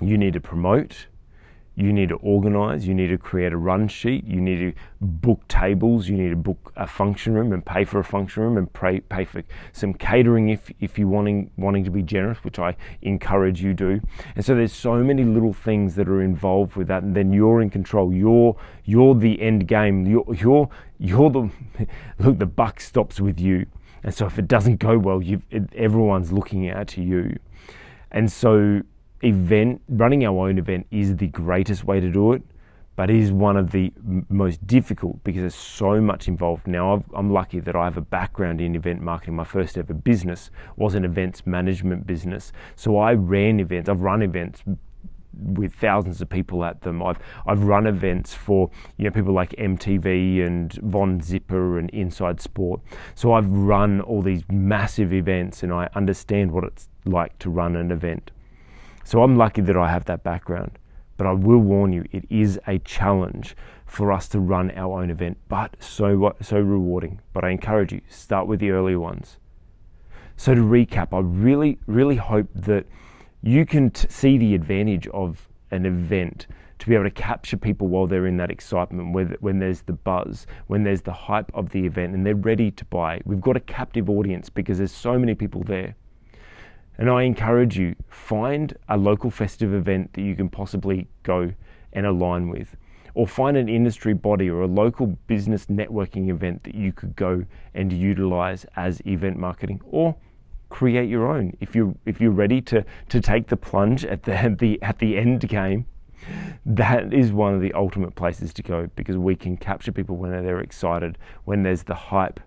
you 0.00 0.16
need 0.16 0.32
to 0.34 0.40
promote 0.40 1.08
you 1.76 1.92
need 1.92 2.08
to 2.08 2.16
organize, 2.16 2.86
you 2.86 2.94
need 2.94 3.08
to 3.08 3.18
create 3.18 3.52
a 3.52 3.56
run 3.56 3.88
sheet, 3.88 4.24
you 4.24 4.40
need 4.40 4.58
to 4.58 4.72
book 5.00 5.46
tables, 5.48 6.08
you 6.08 6.16
need 6.16 6.30
to 6.30 6.36
book 6.36 6.72
a 6.76 6.86
function 6.86 7.34
room 7.34 7.52
and 7.52 7.64
pay 7.64 7.84
for 7.84 7.98
a 7.98 8.04
function 8.04 8.44
room 8.44 8.56
and 8.56 8.72
pay, 8.72 9.00
pay 9.00 9.24
for 9.24 9.42
some 9.72 9.92
catering 9.92 10.50
if, 10.50 10.70
if 10.80 10.98
you're 10.98 11.08
wanting, 11.08 11.50
wanting 11.56 11.84
to 11.84 11.90
be 11.90 12.02
generous, 12.02 12.38
which 12.44 12.58
I 12.60 12.76
encourage 13.02 13.60
you 13.60 13.74
do. 13.74 14.00
And 14.36 14.44
so 14.44 14.54
there's 14.54 14.72
so 14.72 15.02
many 15.02 15.24
little 15.24 15.52
things 15.52 15.96
that 15.96 16.08
are 16.08 16.22
involved 16.22 16.76
with 16.76 16.86
that, 16.88 17.02
and 17.02 17.16
then 17.16 17.32
you're 17.32 17.60
in 17.60 17.70
control. 17.70 18.12
You're, 18.12 18.56
you're 18.84 19.14
the 19.14 19.40
end 19.42 19.66
game. 19.66 20.06
You're, 20.06 20.32
you're, 20.34 20.68
you're 20.98 21.30
the, 21.30 21.50
look, 22.18 22.38
the 22.38 22.46
buck 22.46 22.80
stops 22.80 23.20
with 23.20 23.40
you. 23.40 23.66
And 24.04 24.14
so 24.14 24.26
if 24.26 24.38
it 24.38 24.46
doesn't 24.46 24.76
go 24.76 24.98
well, 24.98 25.22
you 25.22 25.42
everyone's 25.74 26.30
looking 26.30 26.68
out 26.68 26.88
to 26.88 27.02
you. 27.02 27.38
And 28.10 28.30
so 28.30 28.82
event, 29.24 29.82
running 29.88 30.24
our 30.24 30.48
own 30.48 30.58
event 30.58 30.86
is 30.90 31.16
the 31.16 31.28
greatest 31.28 31.84
way 31.84 32.00
to 32.00 32.10
do 32.10 32.32
it, 32.32 32.42
but 32.96 33.10
is 33.10 33.32
one 33.32 33.56
of 33.56 33.72
the 33.72 33.92
most 34.28 34.64
difficult 34.66 35.22
because 35.24 35.40
there's 35.40 35.54
so 35.54 36.00
much 36.00 36.28
involved. 36.28 36.66
Now, 36.66 37.04
i 37.14 37.18
am 37.18 37.32
lucky 37.32 37.60
that 37.60 37.74
I 37.74 37.84
have 37.84 37.96
a 37.96 38.02
background 38.02 38.60
in 38.60 38.76
event 38.76 39.00
marketing. 39.00 39.34
My 39.34 39.44
first 39.44 39.76
ever 39.76 39.94
business 39.94 40.50
was 40.76 40.94
an 40.94 41.04
events 41.04 41.46
management 41.46 42.06
business. 42.06 42.52
So 42.76 42.98
I 42.98 43.14
ran 43.14 43.58
events, 43.58 43.88
I've 43.88 44.00
run 44.00 44.22
events 44.22 44.62
with 45.36 45.74
thousands 45.74 46.20
of 46.20 46.28
people 46.28 46.64
at 46.64 46.82
them. 46.82 47.02
I've 47.02 47.18
I've 47.46 47.64
run 47.64 47.86
events 47.86 48.34
for 48.34 48.70
you 48.96 49.04
know 49.04 49.10
people 49.10 49.32
like 49.32 49.50
MTV 49.50 50.46
and 50.46 50.72
Von 50.74 51.20
Zipper 51.20 51.78
and 51.78 51.90
Inside 51.90 52.40
Sport. 52.40 52.80
So 53.14 53.32
I've 53.32 53.48
run 53.48 54.00
all 54.00 54.22
these 54.22 54.44
massive 54.50 55.12
events 55.12 55.62
and 55.62 55.72
I 55.72 55.88
understand 55.94 56.52
what 56.52 56.64
it's 56.64 56.88
like 57.04 57.38
to 57.40 57.50
run 57.50 57.76
an 57.76 57.90
event. 57.90 58.30
So 59.04 59.22
I'm 59.22 59.36
lucky 59.36 59.60
that 59.62 59.76
I 59.76 59.90
have 59.90 60.06
that 60.06 60.24
background. 60.24 60.78
But 61.16 61.26
I 61.28 61.32
will 61.32 61.58
warn 61.58 61.92
you, 61.92 62.04
it 62.10 62.24
is 62.28 62.58
a 62.66 62.78
challenge 62.80 63.54
for 63.86 64.10
us 64.10 64.26
to 64.28 64.40
run 64.40 64.72
our 64.72 65.00
own 65.00 65.10
event, 65.10 65.38
but 65.48 65.76
so 65.78 66.34
so 66.40 66.58
rewarding. 66.58 67.20
But 67.32 67.44
I 67.44 67.50
encourage 67.50 67.92
you, 67.92 68.00
start 68.08 68.48
with 68.48 68.58
the 68.58 68.70
early 68.70 68.96
ones. 68.96 69.38
So 70.36 70.54
to 70.54 70.60
recap, 70.60 71.12
I 71.12 71.20
really 71.20 71.78
really 71.86 72.16
hope 72.16 72.48
that 72.54 72.86
you 73.42 73.64
can 73.64 73.90
t- 73.90 74.08
see 74.08 74.38
the 74.38 74.54
advantage 74.54 75.06
of 75.08 75.48
an 75.70 75.86
event 75.86 76.48
to 76.80 76.88
be 76.88 76.94
able 76.94 77.04
to 77.04 77.10
capture 77.10 77.56
people 77.56 77.86
while 77.86 78.06
they're 78.06 78.26
in 78.26 78.38
that 78.38 78.50
excitement, 78.50 79.14
when, 79.14 79.36
when 79.40 79.60
there's 79.60 79.82
the 79.82 79.92
buzz, 79.92 80.46
when 80.66 80.82
there's 80.82 81.02
the 81.02 81.12
hype 81.12 81.50
of 81.54 81.68
the 81.70 81.86
event, 81.86 82.14
and 82.14 82.26
they're 82.26 82.34
ready 82.34 82.70
to 82.72 82.84
buy. 82.86 83.20
We've 83.24 83.40
got 83.40 83.56
a 83.56 83.60
captive 83.60 84.10
audience 84.10 84.48
because 84.48 84.78
there's 84.78 84.92
so 84.92 85.18
many 85.18 85.34
people 85.34 85.62
there. 85.62 85.94
And 86.98 87.10
I 87.10 87.22
encourage 87.22 87.76
you, 87.76 87.96
find 88.08 88.76
a 88.88 88.96
local 88.96 89.30
festive 89.30 89.74
event 89.74 90.12
that 90.12 90.22
you 90.22 90.36
can 90.36 90.48
possibly 90.48 91.08
go 91.22 91.52
and 91.92 92.06
align 92.06 92.48
with. 92.48 92.76
Or 93.14 93.26
find 93.26 93.56
an 93.56 93.68
industry 93.68 94.12
body 94.12 94.50
or 94.50 94.62
a 94.62 94.66
local 94.66 95.06
business 95.26 95.66
networking 95.66 96.28
event 96.30 96.64
that 96.64 96.74
you 96.74 96.92
could 96.92 97.14
go 97.14 97.44
and 97.72 97.92
utilize 97.92 98.66
as 98.76 99.00
event 99.06 99.38
marketing. 99.38 99.80
Or 99.84 100.16
create 100.68 101.08
your 101.08 101.30
own. 101.30 101.56
If 101.60 101.76
you 101.76 101.96
if 102.06 102.20
you're 102.20 102.32
ready 102.32 102.60
to 102.62 102.84
to 103.08 103.20
take 103.20 103.46
the 103.46 103.56
plunge 103.56 104.04
at 104.04 104.24
the 104.24 104.56
the 104.58 104.82
at 104.82 104.98
the 104.98 105.16
end 105.16 105.48
game, 105.48 105.86
that 106.66 107.12
is 107.12 107.32
one 107.32 107.54
of 107.54 107.60
the 107.60 107.72
ultimate 107.74 108.16
places 108.16 108.52
to 108.54 108.62
go 108.62 108.88
because 108.96 109.16
we 109.16 109.36
can 109.36 109.56
capture 109.56 109.92
people 109.92 110.16
when 110.16 110.32
they're 110.32 110.60
excited, 110.60 111.16
when 111.44 111.62
there's 111.62 111.84
the 111.84 111.94
hype, 111.94 112.40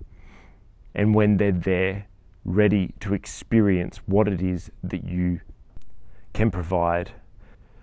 and 0.93 1.15
when 1.15 1.37
they're 1.37 1.51
there 1.51 2.07
ready 2.47 2.93
to 3.01 3.13
experience 3.13 3.99
what 4.05 4.27
it 4.27 4.41
is 4.41 4.71
that 4.81 5.03
you 5.03 5.41
can 6.33 6.49
provide. 6.49 7.11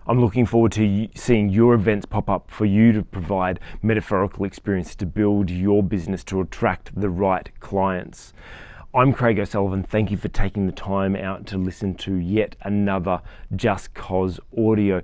I'm 0.06 0.20
looking 0.20 0.46
forward 0.46 0.72
to 0.72 1.08
seeing 1.14 1.50
your 1.50 1.74
events 1.74 2.06
pop 2.06 2.30
up 2.30 2.50
for 2.50 2.64
you 2.64 2.92
to 2.92 3.02
provide 3.02 3.60
metaphorical 3.82 4.46
experience 4.46 4.94
to 4.96 5.06
build 5.06 5.50
your 5.50 5.82
business 5.82 6.24
to 6.24 6.40
attract 6.40 6.98
the 6.98 7.10
right 7.10 7.48
clients. 7.60 8.32
I'm 8.94 9.12
Craig 9.12 9.38
O'Sullivan. 9.38 9.82
Thank 9.82 10.10
you 10.10 10.16
for 10.16 10.28
taking 10.28 10.66
the 10.66 10.72
time 10.72 11.14
out 11.14 11.46
to 11.48 11.58
listen 11.58 11.94
to 11.96 12.14
yet 12.14 12.56
another 12.62 13.20
justCOS 13.54 14.38
audio. 14.56 15.02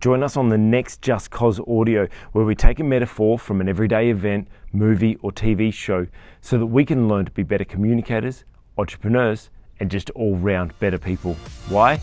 Join 0.00 0.22
us 0.22 0.36
on 0.36 0.48
the 0.50 0.58
next 0.58 1.00
justCOS 1.00 1.60
audio, 1.80 2.06
where 2.32 2.44
we 2.44 2.54
take 2.54 2.80
a 2.80 2.84
metaphor 2.84 3.38
from 3.38 3.60
an 3.60 3.68
everyday 3.68 4.10
event, 4.10 4.48
movie, 4.72 5.16
or 5.22 5.32
TV 5.32 5.72
show 5.72 6.06
so 6.40 6.58
that 6.58 6.66
we 6.66 6.84
can 6.84 7.08
learn 7.08 7.24
to 7.24 7.30
be 7.30 7.42
better 7.42 7.64
communicators 7.64 8.44
entrepreneurs, 8.78 9.50
and 9.78 9.90
just 9.90 10.10
all 10.10 10.36
round 10.36 10.78
better 10.78 10.98
people. 10.98 11.34
Why? 11.68 11.96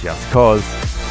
Just 0.00 0.32
cause. 0.32 1.09